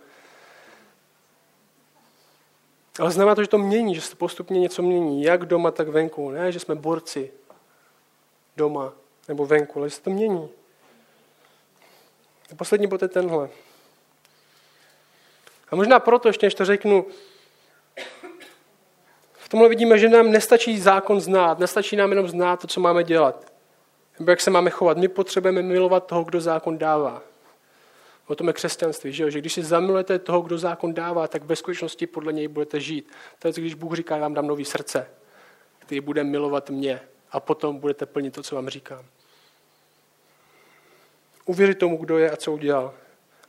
Ale 2.98 3.10
znamená 3.10 3.34
to, 3.34 3.42
že 3.42 3.48
to 3.48 3.58
mění, 3.58 3.94
že 3.94 4.00
se 4.00 4.16
postupně 4.16 4.60
něco 4.60 4.82
mění, 4.82 5.22
jak 5.22 5.46
doma, 5.46 5.70
tak 5.70 5.88
venku. 5.88 6.30
Ne, 6.30 6.52
že 6.52 6.60
jsme 6.60 6.74
borci, 6.74 7.32
doma 8.56 8.92
nebo 9.28 9.46
venku, 9.46 9.78
ale 9.78 9.90
se 9.90 10.02
to 10.02 10.10
mění. 10.10 10.48
A 12.52 12.54
poslední 12.54 12.86
bod 12.86 13.02
je 13.02 13.08
tenhle. 13.08 13.48
A 15.70 15.76
možná 15.76 16.00
proto, 16.00 16.28
ještě 16.28 16.46
než 16.46 16.54
to 16.54 16.64
řeknu, 16.64 17.06
v 19.32 19.48
tomhle 19.48 19.68
vidíme, 19.68 19.98
že 19.98 20.08
nám 20.08 20.30
nestačí 20.30 20.80
zákon 20.80 21.20
znát, 21.20 21.58
nestačí 21.58 21.96
nám 21.96 22.10
jenom 22.10 22.28
znát 22.28 22.60
to, 22.60 22.66
co 22.66 22.80
máme 22.80 23.04
dělat. 23.04 23.52
Nebo 24.18 24.30
jak 24.30 24.40
se 24.40 24.50
máme 24.50 24.70
chovat. 24.70 24.96
My 24.96 25.08
potřebujeme 25.08 25.62
milovat 25.62 26.06
toho, 26.06 26.24
kdo 26.24 26.40
zákon 26.40 26.78
dává. 26.78 27.22
O 28.26 28.34
tom 28.34 28.46
je 28.46 28.52
křesťanství, 28.52 29.12
že, 29.12 29.22
jo? 29.22 29.30
že 29.30 29.38
když 29.38 29.52
si 29.52 29.62
zamilujete 29.62 30.18
toho, 30.18 30.40
kdo 30.40 30.58
zákon 30.58 30.94
dává, 30.94 31.28
tak 31.28 31.42
ve 31.42 31.56
skutečnosti 31.56 32.06
podle 32.06 32.32
něj 32.32 32.48
budete 32.48 32.80
žít. 32.80 33.12
To 33.38 33.48
je, 33.48 33.52
když 33.52 33.74
Bůh 33.74 33.94
říká, 33.94 34.16
já 34.16 34.22
vám 34.22 34.34
dám 34.34 34.46
nový 34.46 34.64
srdce, 34.64 35.10
který 35.78 36.00
bude 36.00 36.24
milovat 36.24 36.70
mě 36.70 37.00
a 37.30 37.40
potom 37.40 37.78
budete 37.78 38.06
plnit 38.06 38.34
to, 38.34 38.42
co 38.42 38.54
vám 38.54 38.68
říkám. 38.68 39.04
Uvěřit 41.44 41.78
tomu, 41.78 41.96
kdo 41.96 42.18
je 42.18 42.30
a 42.30 42.36
co 42.36 42.52
udělal. 42.52 42.94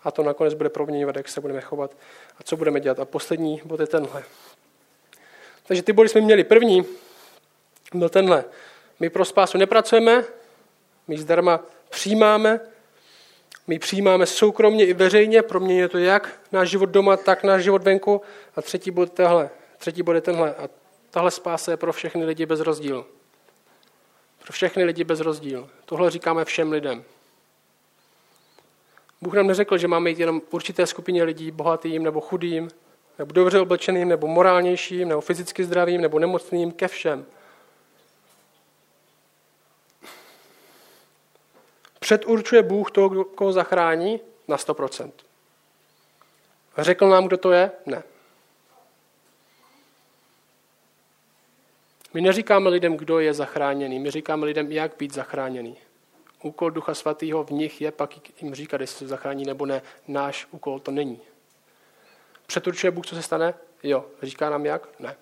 A 0.03 0.11
to 0.11 0.23
nakonec 0.23 0.53
bude 0.53 0.69
proměňovat, 0.69 1.15
jak 1.15 1.27
se 1.27 1.41
budeme 1.41 1.61
chovat 1.61 1.97
a 2.39 2.43
co 2.43 2.57
budeme 2.57 2.79
dělat. 2.79 2.99
A 2.99 3.05
poslední 3.05 3.61
bod 3.65 3.79
je 3.79 3.87
tenhle. 3.87 4.23
Takže 5.63 5.83
ty 5.83 5.93
body 5.93 6.09
jsme 6.09 6.21
měli. 6.21 6.43
První 6.43 6.85
byl 7.93 8.09
tenhle. 8.09 8.45
My 8.99 9.09
pro 9.09 9.25
spásu 9.25 9.57
nepracujeme, 9.57 10.23
my 11.07 11.17
zdarma 11.17 11.59
přijímáme, 11.89 12.59
my 13.67 13.79
přijímáme 13.79 14.25
soukromně 14.25 14.85
i 14.85 14.93
veřejně, 14.93 15.41
pro 15.41 15.59
mě 15.59 15.79
je 15.79 15.89
to 15.89 15.97
jak 15.97 16.39
náš 16.51 16.69
život 16.69 16.89
doma, 16.89 17.17
tak 17.17 17.43
náš 17.43 17.63
život 17.63 17.83
venku. 17.83 18.21
A 18.55 18.61
třetí 18.61 18.91
bod, 18.91 19.11
tehle, 19.11 19.49
třetí 19.77 20.03
bod 20.03 20.13
je 20.13 20.21
tenhle. 20.21 20.55
A 20.55 20.69
tahle 21.11 21.31
spása 21.31 21.71
je 21.71 21.77
pro 21.77 21.93
všechny 21.93 22.25
lidi 22.25 22.45
bez 22.45 22.59
rozdílu. 22.59 23.05
Pro 24.43 24.53
všechny 24.53 24.83
lidi 24.83 25.03
bez 25.03 25.19
rozdíl. 25.19 25.69
Tohle 25.85 26.11
říkáme 26.11 26.45
všem 26.45 26.71
lidem. 26.71 27.03
Bůh 29.21 29.33
nám 29.33 29.47
neřekl, 29.47 29.77
že 29.77 29.87
máme 29.87 30.09
jít 30.09 30.19
jenom 30.19 30.41
určité 30.51 30.87
skupině 30.87 31.23
lidí, 31.23 31.51
bohatým 31.51 32.03
nebo 32.03 32.21
chudým, 32.21 32.69
nebo 33.19 33.33
dobře 33.33 33.59
oblečeným, 33.59 34.07
nebo 34.07 34.27
morálnějším, 34.27 35.07
nebo 35.07 35.21
fyzicky 35.21 35.63
zdravým, 35.63 36.01
nebo 36.01 36.19
nemocným, 36.19 36.71
ke 36.71 36.87
všem. 36.87 37.25
Předurčuje 41.99 42.63
Bůh 42.63 42.91
toho, 42.91 43.23
koho 43.23 43.53
zachrání 43.53 44.19
na 44.47 44.57
100%. 44.57 45.11
Řekl 46.77 47.09
nám, 47.09 47.27
kdo 47.27 47.37
to 47.37 47.51
je? 47.51 47.71
Ne. 47.85 48.03
My 52.13 52.21
neříkáme 52.21 52.69
lidem, 52.69 52.97
kdo 52.97 53.19
je 53.19 53.33
zachráněný, 53.33 53.99
my 53.99 54.11
říkáme 54.11 54.45
lidem, 54.45 54.71
jak 54.71 54.97
být 54.97 55.13
zachráněný. 55.13 55.77
Úkol 56.43 56.71
Ducha 56.71 56.93
Svatého 56.93 57.43
v 57.43 57.51
nich 57.51 57.81
je 57.81 57.91
pak 57.91 58.41
jim 58.41 58.55
říkat, 58.55 58.81
jestli 58.81 58.97
se 58.97 59.07
zachrání 59.07 59.45
nebo 59.45 59.65
ne. 59.65 59.81
Náš 60.07 60.47
úkol 60.51 60.79
to 60.79 60.91
není. 60.91 61.19
Přeturčuje 62.47 62.91
Bůh, 62.91 63.05
co 63.05 63.15
se 63.15 63.21
stane? 63.21 63.53
Jo. 63.83 64.05
Říká 64.21 64.49
nám 64.49 64.65
jak? 64.65 64.99
Ne. 64.99 65.15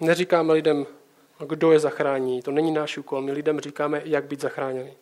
Neříkáme 0.00 0.52
lidem, 0.52 0.86
kdo 1.46 1.72
je 1.72 1.78
zachrání. 1.78 2.42
To 2.42 2.50
není 2.50 2.72
náš 2.72 2.98
úkol. 2.98 3.22
My 3.22 3.32
lidem 3.32 3.60
říkáme, 3.60 4.02
jak 4.04 4.24
být 4.24 4.40
zachráněný. 4.40 4.92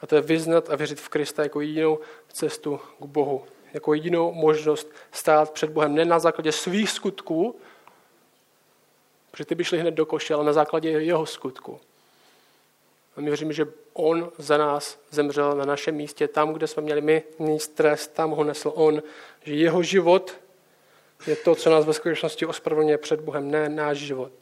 A 0.00 0.06
to 0.06 0.14
je 0.14 0.20
vyznat 0.20 0.70
a 0.70 0.76
věřit 0.76 1.00
v 1.00 1.08
Krista 1.08 1.42
jako 1.42 1.60
jedinou 1.60 1.98
cestu 2.32 2.80
k 3.00 3.04
Bohu. 3.04 3.44
Jako 3.74 3.94
jedinou 3.94 4.32
možnost 4.32 4.88
stát 5.12 5.50
před 5.50 5.70
Bohem. 5.70 5.94
Ne 5.94 6.04
na 6.04 6.18
základě 6.18 6.52
svých 6.52 6.90
skutků, 6.90 7.56
protože 9.30 9.44
ty 9.44 9.54
by 9.54 9.64
šli 9.64 9.78
hned 9.78 9.90
do 9.90 10.06
koše, 10.06 10.34
ale 10.34 10.44
na 10.44 10.52
základě 10.52 10.90
jeho 10.90 11.26
skutku. 11.26 11.80
A 13.16 13.20
my 13.20 13.26
věříme, 13.26 13.52
že 13.52 13.66
on 13.92 14.32
za 14.38 14.56
nás 14.56 14.98
zemřel 15.10 15.56
na 15.56 15.64
našem 15.64 15.94
místě, 15.94 16.28
tam, 16.28 16.52
kde 16.52 16.66
jsme 16.66 16.82
měli 16.82 17.00
my 17.00 17.22
mít 17.38 17.68
trest, 17.68 18.06
tam 18.06 18.30
ho 18.30 18.44
nesl 18.44 18.72
on, 18.74 19.02
že 19.44 19.54
jeho 19.54 19.82
život 19.82 20.34
je 21.26 21.36
to, 21.36 21.54
co 21.54 21.70
nás 21.70 21.84
ve 21.84 21.92
skutečnosti 21.92 22.46
ospravedlňuje 22.46 22.98
před 22.98 23.20
Bohem, 23.20 23.50
ne 23.50 23.68
náš 23.68 23.98
život. 23.98 24.32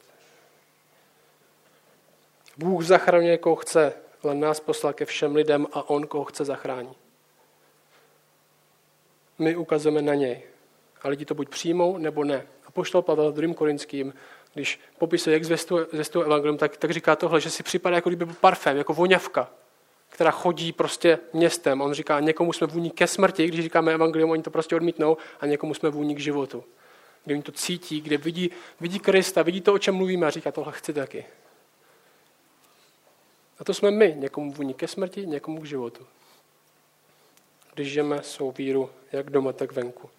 Bůh 2.57 2.83
zachraňuje, 2.83 3.37
koho 3.37 3.55
chce, 3.55 3.93
ale 4.23 4.35
nás 4.35 4.59
poslal 4.59 4.93
ke 4.93 5.05
všem 5.05 5.35
lidem 5.35 5.67
a 5.73 5.89
on, 5.89 6.07
koho 6.07 6.25
chce, 6.25 6.45
zachrání. 6.45 6.95
My 9.39 9.55
ukazujeme 9.55 10.01
na 10.01 10.13
něj. 10.13 10.41
A 11.01 11.09
lidi 11.09 11.25
to 11.25 11.35
buď 11.35 11.49
přijmou, 11.49 11.97
nebo 11.97 12.23
ne. 12.23 12.47
A 12.65 12.71
poštol 12.71 13.01
Pavel 13.01 13.31
2. 13.31 13.53
Korinským 13.53 14.13
když 14.57 14.79
popisuje, 14.97 15.33
jak 15.33 15.43
zvěstuje 15.43 16.25
evangelium, 16.25 16.57
tak, 16.57 16.77
tak 16.77 16.91
říká 16.91 17.15
tohle, 17.15 17.41
že 17.41 17.49
si 17.49 17.63
připadá, 17.63 17.95
jako 17.95 18.09
kdyby 18.09 18.25
byl 18.25 18.35
parfém, 18.41 18.77
jako 18.77 18.93
voňavka, 18.93 19.49
která 20.09 20.31
chodí 20.31 20.71
prostě 20.71 21.19
městem. 21.33 21.81
On 21.81 21.93
říká, 21.93 22.19
někomu 22.19 22.53
jsme 22.53 22.67
vůní 22.67 22.91
ke 22.91 23.07
smrti, 23.07 23.47
když 23.47 23.63
říkáme 23.63 23.93
evangelium, 23.93 24.29
oni 24.29 24.43
to 24.43 24.51
prostě 24.51 24.75
odmítnou, 24.75 25.17
a 25.39 25.45
někomu 25.45 25.73
jsme 25.73 25.89
vůní 25.89 26.15
k 26.15 26.19
životu. 26.19 26.63
Kde 27.25 27.35
oni 27.35 27.43
to 27.43 27.51
cítí, 27.51 28.01
kde 28.01 28.17
vidí, 28.17 28.51
vidí 28.79 28.99
Krista, 28.99 29.41
vidí 29.41 29.61
to, 29.61 29.73
o 29.73 29.77
čem 29.77 29.95
mluvíme 29.95 30.27
a 30.27 30.29
říká, 30.29 30.51
tohle 30.51 30.73
chci 30.73 30.93
taky. 30.93 31.25
A 33.59 33.63
to 33.63 33.73
jsme 33.73 33.91
my, 33.91 34.15
někomu 34.17 34.51
vůní 34.51 34.73
ke 34.73 34.87
smrti, 34.87 35.27
někomu 35.27 35.61
k 35.61 35.65
životu. 35.65 36.07
Když 37.73 37.91
žijeme 37.91 38.23
svou 38.23 38.51
víru 38.51 38.89
jak 39.11 39.29
doma, 39.29 39.53
tak 39.53 39.71
venku. 39.71 40.09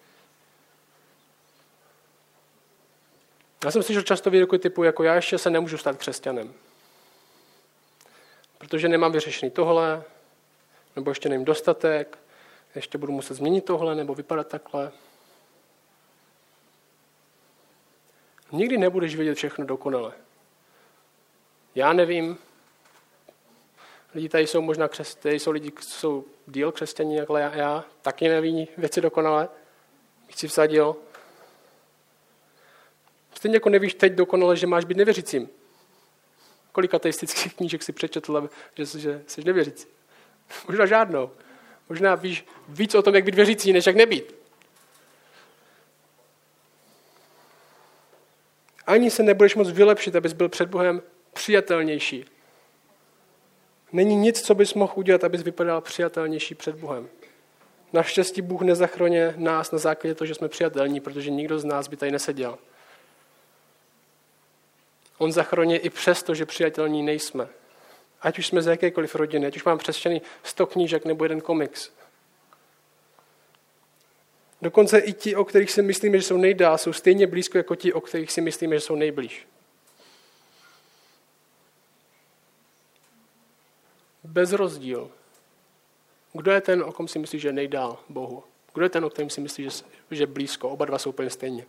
Já 3.65 3.71
jsem 3.71 3.83
slyšel 3.83 4.03
často 4.03 4.29
výroky 4.29 4.59
typu, 4.59 4.83
jako 4.83 5.03
já 5.03 5.15
ještě 5.15 5.37
se 5.37 5.49
nemůžu 5.49 5.77
stát 5.77 5.97
křesťanem. 5.97 6.53
Protože 8.59 8.89
nemám 8.89 9.11
vyřešený 9.11 9.51
tohle, 9.51 10.03
nebo 10.95 11.11
ještě 11.11 11.29
nevím 11.29 11.45
dostatek, 11.45 12.17
ještě 12.75 12.97
budu 12.97 13.13
muset 13.13 13.33
změnit 13.33 13.65
tohle, 13.65 13.95
nebo 13.95 14.15
vypadat 14.15 14.47
takhle. 14.47 14.91
Nikdy 18.51 18.77
nebudeš 18.77 19.15
vědět 19.15 19.35
všechno 19.35 19.65
dokonale. 19.65 20.13
Já 21.75 21.93
nevím, 21.93 22.37
lidi 24.15 24.29
tady 24.29 24.47
jsou 24.47 24.61
možná 24.61 24.87
křesťané, 24.87 25.35
jsou 25.35 25.51
lidi, 25.51 25.71
jsou 25.79 26.25
díl 26.47 26.71
křesťaní, 26.71 27.15
jakhle 27.15 27.41
já, 27.41 27.55
já 27.55 27.83
taky 28.01 28.27
neví 28.27 28.67
věci 28.77 29.01
dokonale. 29.01 29.49
Bych 30.27 30.35
si 30.35 30.47
vsadil, 30.47 30.95
Stejně 33.39 33.55
jako 33.55 33.69
nevíš 33.69 33.93
teď 33.93 34.13
dokonale, 34.13 34.57
že 34.57 34.67
máš 34.67 34.85
být 34.85 34.97
nevěřícím. 34.97 35.49
Kolik 36.71 36.93
ateistických 36.93 37.53
knížek 37.57 37.83
si 37.83 37.91
přečetl, 37.91 38.49
že, 38.75 38.85
že 38.99 39.21
jsi 39.27 39.43
nevěřící? 39.43 39.87
Možná 40.67 40.85
žádnou. 40.85 41.31
Možná 41.89 42.15
víš 42.15 42.45
víc 42.67 42.95
o 42.95 43.01
tom, 43.01 43.15
jak 43.15 43.23
být 43.23 43.35
věřící, 43.35 43.73
než 43.73 43.85
jak 43.85 43.95
nebýt. 43.95 44.35
Ani 48.87 49.11
se 49.11 49.23
nebudeš 49.23 49.55
moc 49.55 49.69
vylepšit, 49.69 50.15
abys 50.15 50.33
byl 50.33 50.49
před 50.49 50.69
Bohem 50.69 51.01
přijatelnější. 51.33 52.25
Není 53.91 54.15
nic, 54.15 54.41
co 54.41 54.55
bys 54.55 54.73
mohl 54.73 54.93
udělat, 54.95 55.23
abys 55.23 55.43
vypadal 55.43 55.81
přijatelnější 55.81 56.55
před 56.55 56.75
Bohem. 56.75 57.09
Naštěstí 57.93 58.41
Bůh 58.41 58.61
nezachroně 58.61 59.33
nás 59.37 59.71
na 59.71 59.77
základě 59.77 60.15
toho, 60.15 60.25
že 60.25 60.35
jsme 60.35 60.49
přijatelní, 60.49 60.99
protože 60.99 61.29
nikdo 61.29 61.59
z 61.59 61.65
nás 61.65 61.87
by 61.87 61.97
tady 61.97 62.11
neseděl. 62.11 62.57
On 65.19 65.31
zachroně 65.31 65.77
i 65.77 65.89
přesto, 65.89 66.35
že 66.35 66.45
přijatelní 66.45 67.03
nejsme. 67.03 67.47
Ať 68.21 68.39
už 68.39 68.47
jsme 68.47 68.61
z 68.61 68.67
jakékoliv 68.67 69.15
rodiny, 69.15 69.47
ať 69.47 69.55
už 69.55 69.63
mám 69.63 69.77
přesčený 69.77 70.21
100 70.43 70.65
knížek 70.65 71.05
nebo 71.05 71.25
jeden 71.25 71.41
komiks. 71.41 71.91
Dokonce 74.61 74.99
i 74.99 75.13
ti, 75.13 75.35
o 75.35 75.45
kterých 75.45 75.71
si 75.71 75.81
myslíme, 75.81 76.17
že 76.17 76.23
jsou 76.23 76.37
nejdál, 76.37 76.77
jsou 76.77 76.93
stejně 76.93 77.27
blízko 77.27 77.57
jako 77.57 77.75
ti, 77.75 77.93
o 77.93 78.01
kterých 78.01 78.31
si 78.31 78.41
myslíme, 78.41 78.75
že 78.75 78.81
jsou 78.81 78.95
nejblíž. 78.95 79.47
Bez 84.23 84.51
rozdíl. 84.51 85.11
Kdo 86.33 86.51
je 86.51 86.61
ten, 86.61 86.83
o 86.83 86.91
kom 86.91 87.07
si 87.07 87.19
myslí, 87.19 87.39
že 87.39 87.53
nejdál 87.53 87.99
Bohu? 88.09 88.43
Kdo 88.73 88.85
je 88.85 88.89
ten, 88.89 89.05
o 89.05 89.09
kterém 89.09 89.29
si 89.29 89.41
myslí, 89.41 89.63
že, 89.63 89.69
že 90.11 90.27
blízko? 90.27 90.69
Oba 90.69 90.85
dva 90.85 90.99
jsou 90.99 91.09
úplně 91.09 91.29
stejně. 91.29 91.65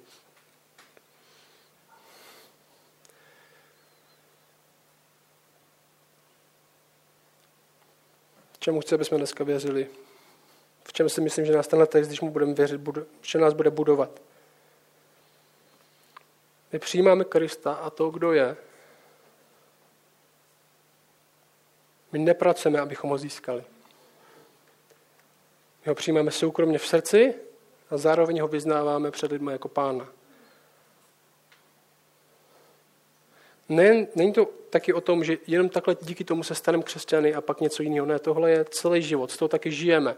Čemu 8.61 8.81
chce, 8.81 8.95
aby 8.95 9.05
jsme 9.05 9.19
dneska 9.19 9.45
věřili. 9.45 9.89
V 10.85 10.93
čem 10.93 11.09
si 11.09 11.21
myslím, 11.21 11.47
že 11.47 11.53
nás 11.53 11.69
tenhle 11.69 11.87
text, 11.87 12.09
když 12.09 12.21
mu 12.21 12.31
budeme 12.31 12.55
věřit, 12.55 12.81
že 13.23 13.39
nás 13.39 13.55
bude 13.55 13.71
budovat. 13.71 14.23
My 16.73 16.79
přijímáme 16.79 17.25
Krista 17.25 17.73
a 17.73 17.91
to, 17.91 18.11
kdo 18.11 18.33
je. 18.33 18.57
My 22.13 22.19
nepracujeme, 22.19 22.81
abychom 22.81 23.11
ho 23.11 23.19
získali. 23.19 23.65
My 25.85 25.89
ho 25.89 25.95
přijímáme 25.95 26.31
soukromně 26.31 26.79
v 26.79 26.87
srdci 26.87 27.35
a 27.91 27.97
zároveň 27.97 28.41
ho 28.41 28.49
vyznáváme 28.49 29.11
před 29.11 29.33
lidmi 29.33 29.53
jako 29.53 29.69
pána. 29.69 30.09
Ne, 33.71 34.07
není 34.15 34.33
to 34.33 34.49
taky 34.71 34.93
o 34.93 35.01
tom, 35.01 35.25
že 35.25 35.39
jenom 35.47 35.69
takhle 35.69 35.97
díky 36.03 36.25
tomu 36.25 36.43
se 36.43 36.55
staneme 36.55 36.83
křesťany 36.83 37.35
a 37.35 37.41
pak 37.41 37.61
něco 37.61 37.83
jiného. 37.83 38.07
Ne, 38.07 38.19
tohle 38.19 38.51
je 38.51 38.65
celý 38.65 39.03
život, 39.03 39.31
z 39.31 39.37
toho 39.37 39.49
taky 39.49 39.73
žijeme. 39.73 40.17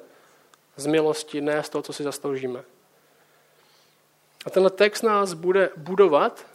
Z 0.76 0.86
milosti, 0.86 1.40
ne 1.40 1.62
z 1.62 1.68
toho, 1.68 1.82
co 1.82 1.92
si 1.92 2.02
zasloužíme. 2.02 2.64
A 4.46 4.50
tenhle 4.50 4.70
text 4.70 5.02
nás 5.02 5.34
bude 5.34 5.70
budovat, 5.76 6.46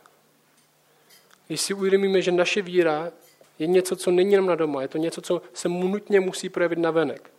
když 1.48 1.62
si 1.62 1.74
uvědomíme, 1.74 2.22
že 2.22 2.32
naše 2.32 2.62
víra 2.62 3.12
je 3.60 3.68
něco, 3.68 3.96
co 3.96 4.12
není 4.12 4.32
jenom 4.32 4.48
na 4.48 4.56
doma, 4.56 4.82
je 4.82 4.88
to 4.88 4.98
něco, 4.98 5.22
co 5.22 5.42
se 5.54 5.70
nutně 5.70 6.20
musí 6.20 6.50
projevit 6.50 6.80
na 6.80 6.92
venek. 6.92 7.30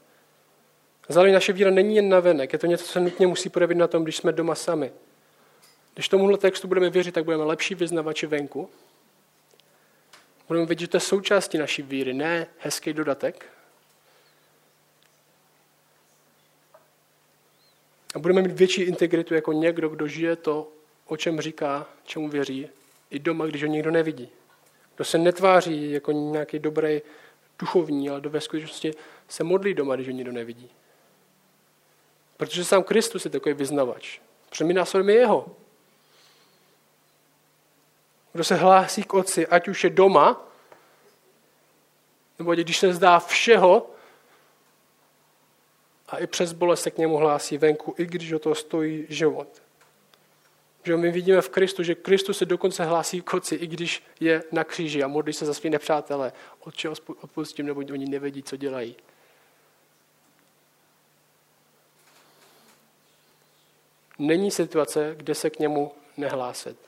Zároveň 1.09 1.35
naše 1.35 1.53
víra 1.53 1.71
není 1.71 1.97
jen 1.97 2.09
na 2.09 2.21
venek, 2.21 2.53
je 2.53 2.59
to 2.59 2.67
něco, 2.67 2.85
co 2.85 2.93
se 2.93 3.01
nutně 3.01 3.27
musí 3.27 3.49
projevit 3.49 3.79
na 3.79 3.87
tom, 3.87 4.03
když 4.03 4.17
jsme 4.17 4.33
doma 4.33 4.55
sami. 4.55 4.93
Když 5.95 6.09
tomuhle 6.09 6.39
textu 6.39 6.69
budeme 6.69 6.91
věřit, 6.91 7.15
tak 7.15 7.25
budeme 7.25 7.45
lepší 7.45 7.75
vyznavači 7.75 8.27
venku. 8.27 8.71
Budeme 10.49 10.67
vidět, 10.67 10.81
že 10.81 10.89
to 10.89 10.97
je 10.97 11.01
součástí 11.01 11.59
naší 11.59 11.83
víry, 11.83 12.15
ne 12.15 12.47
hezký 12.59 12.93
dodatek. 12.93 13.47
A 18.15 18.19
budeme 18.19 18.43
mít 18.43 18.53
větší 18.53 18.83
integritu 18.83 19.35
jako 19.35 19.53
někdo, 19.53 19.89
kdo 19.89 20.07
žije 20.07 20.37
to, 20.37 20.73
o 21.07 21.17
čem 21.17 21.41
říká, 21.41 21.87
čemu 22.05 22.29
věří, 22.29 22.69
i 23.11 23.19
doma, 23.19 23.47
když 23.47 23.63
ho 23.63 23.69
nikdo 23.69 23.91
nevidí. 23.91 24.29
Kdo 24.97 25.05
se 25.05 25.19
netváří 25.19 25.93
jako 25.93 26.13
nějaký 26.13 26.59
dobrý 26.59 27.01
duchovní, 27.59 28.11
ale 28.11 28.21
do 28.21 28.31
ve 28.31 28.41
skutečnosti 28.41 28.95
se 29.29 29.45
modlí 29.45 29.75
doma, 29.75 29.95
když 29.95 30.07
ho 30.07 30.13
nikdo 30.13 30.33
nevidí. 30.33 30.71
Protože 32.37 32.65
sám 32.65 32.83
Kristus 32.83 33.25
je 33.25 33.31
takový 33.31 33.55
vyznavač. 33.55 34.21
Protože 34.49 34.65
my 34.65 34.75
následujeme 34.75 35.13
jeho. 35.13 35.57
Kdo 38.33 38.45
se 38.45 38.55
hlásí 38.55 39.03
k 39.03 39.15
otci, 39.15 39.47
ať 39.47 39.69
už 39.69 39.85
je 39.85 39.91
doma, 39.91 40.49
nebo 42.39 42.55
když 42.55 42.79
se 42.79 42.95
zdá 42.95 43.19
všeho, 43.19 43.91
a 46.09 46.19
i 46.19 46.27
přes 46.27 46.53
bolest 46.53 46.83
se 46.83 46.91
k 46.91 46.99
němu 46.99 47.17
hlásí 47.17 47.59
venku, 47.59 47.95
i 47.99 48.07
když 48.07 48.33
o 48.33 48.39
to 48.39 48.55
stojí 48.55 49.07
život. 49.09 49.63
Že 50.85 50.97
my 50.97 51.11
vidíme 51.11 51.43
v 51.43 51.49
Kristu, 51.49 51.83
že 51.83 51.95
Kristus 51.95 52.39
se 52.39 52.45
dokonce 52.45 52.85
hlásí 52.85 53.23
k 53.23 53.35
otci, 53.35 53.55
i 53.55 53.67
když 53.67 54.03
je 54.21 54.43
na 54.53 54.65
kříži 54.65 55.03
a 55.03 55.09
modlí 55.09 55.33
se 55.33 55.47
za 55.47 55.55
svý 55.55 55.71
nepřátelé. 55.71 56.33
Otče 56.61 56.89
odpustím, 57.23 57.67
nebo 57.67 57.81
oni 57.81 58.07
nevědí, 58.07 58.43
co 58.43 58.57
dělají. 58.57 58.97
Není 64.19 64.51
situace, 64.51 65.15
kde 65.17 65.35
se 65.35 65.51
k 65.51 65.59
němu 65.59 65.93
nehlásit. 66.17 66.88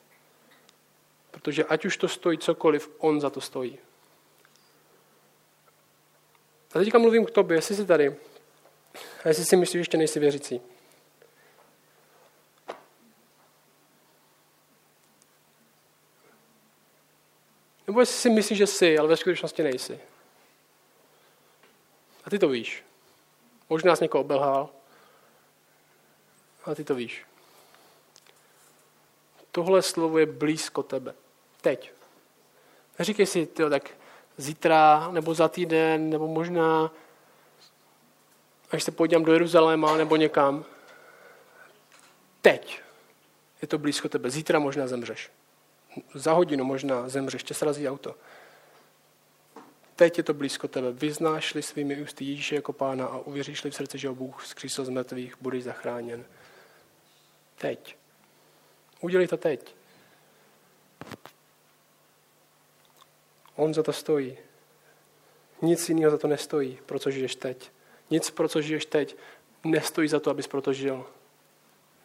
Protože 1.31 1.65
ať 1.65 1.85
už 1.85 1.97
to 1.97 2.09
stojí 2.09 2.39
cokoliv, 2.39 2.91
on 2.99 3.21
za 3.21 3.31
to 3.31 3.41
stojí. 3.41 3.79
A 6.75 6.79
teďka 6.79 6.99
mluvím 6.99 7.27
k 7.27 7.31
tobě, 7.31 7.57
jestli 7.57 7.75
jsi 7.75 7.87
tady. 7.87 8.17
A 9.25 9.29
jestli 9.29 9.45
si 9.45 9.57
myslíš, 9.57 9.73
že 9.73 9.81
ještě 9.81 9.97
nejsi 9.97 10.21
věřící. 10.21 10.61
Nebo 17.87 18.01
jestli 18.01 18.17
si 18.17 18.31
myslíš, 18.31 18.59
že 18.59 18.67
jsi, 18.67 18.99
ale 18.99 19.09
ve 19.09 19.17
skutečnosti 19.17 19.63
nejsi. 19.63 20.01
A 22.25 22.31
ty 22.31 22.39
to 22.39 22.49
víš. 22.49 22.85
Možná 23.69 23.97
jsi 23.97 24.05
někoho 24.05 24.25
obelhal, 24.25 24.71
ale 26.65 26.77
ty 26.77 26.85
to 26.85 26.95
víš. 26.95 27.27
Tohle 29.53 29.83
slovo 29.83 30.19
je 30.19 30.27
blízko 30.27 30.83
tebe. 30.83 31.15
Teď. 31.61 31.93
Neříkej 32.99 33.27
si, 33.27 33.47
tyjo, 33.47 33.71
tak 33.71 33.91
zítra, 34.37 35.09
nebo 35.11 35.35
za 35.35 35.49
týden, 35.49 36.11
nebo 36.11 36.29
možná 36.29 36.93
až 38.71 38.83
se 38.83 38.91
podívám 38.91 39.25
do 39.25 39.33
Jeruzaléma 39.33 39.97
nebo 39.97 40.17
někam. 40.17 40.65
Teď 42.43 42.81
je 43.63 43.69
to 43.69 43.79
blízko 43.79 44.09
tebe. 44.09 44.31
Zítra 44.31 44.59
možná 44.59 44.87
zemřeš. 44.87 45.31
Za 46.15 46.33
hodinu 46.33 46.65
možná 46.65 47.09
zemřeš, 47.09 47.43
tě 47.43 47.55
srazí 47.55 47.89
auto. 47.89 48.15
Teď 49.97 50.19
je 50.19 50.25
to 50.25 50.35
blízko 50.35 50.69
tebe. 50.69 50.93
Vyznáš-li 50.93 51.63
svými 51.63 52.03
ústy 52.03 52.25
Ježíše 52.25 52.55
jako 52.55 52.73
pána 52.73 53.07
a 53.07 53.19
uvěříš-li 53.19 53.71
v 53.71 53.75
srdci, 53.75 53.99
že 53.99 54.09
ho 54.09 54.15
Bůh 54.15 54.47
zkřísil 54.47 54.85
z 54.85 54.89
mrtvých, 54.89 55.35
budeš 55.41 55.65
zachráněn. 55.65 56.25
Teď. 57.59 57.97
Udělej 59.01 59.29
to 59.29 59.37
teď. 59.37 59.75
On 63.61 63.75
za 63.75 63.83
to 63.83 63.93
stojí. 63.93 64.39
Nic 65.63 65.89
jiného 65.89 66.11
za 66.11 66.19
to 66.19 66.29
nestojí, 66.29 66.79
protože 66.87 67.19
žiješ 67.19 67.35
teď. 67.35 67.71
Nic, 68.11 68.31
pro 68.31 68.49
co 68.49 68.63
žiješ 68.63 68.87
teď, 68.87 69.17
nestojí 69.65 70.09
za 70.09 70.21
to, 70.21 70.31
abys 70.31 70.47
proto 70.47 70.73
žil. 70.73 71.07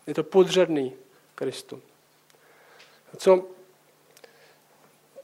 Je 0.07 0.13
to 0.13 0.23
podřadný 0.23 0.93
Kristu. 1.35 1.81
Co 3.17 3.47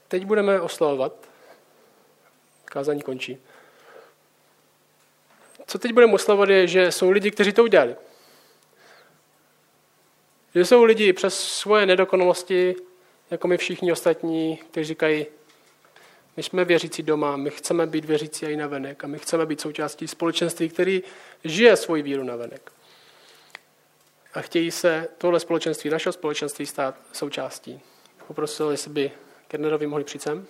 teď 0.08 0.24
budeme 0.24 0.60
oslavovat, 0.60 1.12
kázání 2.64 3.02
končí. 3.02 3.38
Co 5.66 5.78
teď 5.78 5.92
budeme 5.92 6.12
oslavovat 6.12 6.48
je, 6.48 6.66
že 6.66 6.92
jsou 6.92 7.10
lidi, 7.10 7.30
kteří 7.30 7.52
to 7.52 7.62
udělali. 7.62 7.96
Že 10.54 10.64
jsou 10.64 10.84
lidi 10.84 11.12
přes 11.12 11.38
svoje 11.38 11.86
nedokonalosti, 11.86 12.74
jako 13.30 13.48
my 13.48 13.56
všichni 13.56 13.92
ostatní, 13.92 14.56
kteří 14.56 14.84
říkají, 14.84 15.26
my 16.36 16.42
jsme 16.42 16.64
věřící 16.64 17.02
doma, 17.02 17.36
my 17.36 17.50
chceme 17.50 17.86
být 17.86 18.04
věřící 18.04 18.46
i 18.46 18.56
na 18.56 18.66
venek 18.66 19.04
a 19.04 19.06
my 19.06 19.18
chceme 19.18 19.46
být 19.46 19.60
součástí 19.60 20.08
společenství, 20.08 20.68
který 20.68 21.02
žije 21.44 21.76
svoji 21.76 22.02
víru 22.02 22.24
na 22.24 22.36
venek. 22.36 22.72
A 24.34 24.40
chtějí 24.40 24.70
se 24.70 25.08
tohle 25.18 25.40
společenství, 25.40 25.90
našeho 25.90 26.12
společenství 26.12 26.66
stát 26.66 26.94
součástí. 27.12 27.80
Poprosil, 28.26 28.70
jestli 28.70 28.90
by 28.90 29.10
Kernerovi 29.48 29.86
mohli 29.86 30.04
přijít 30.04 30.22
sem. 30.22 30.46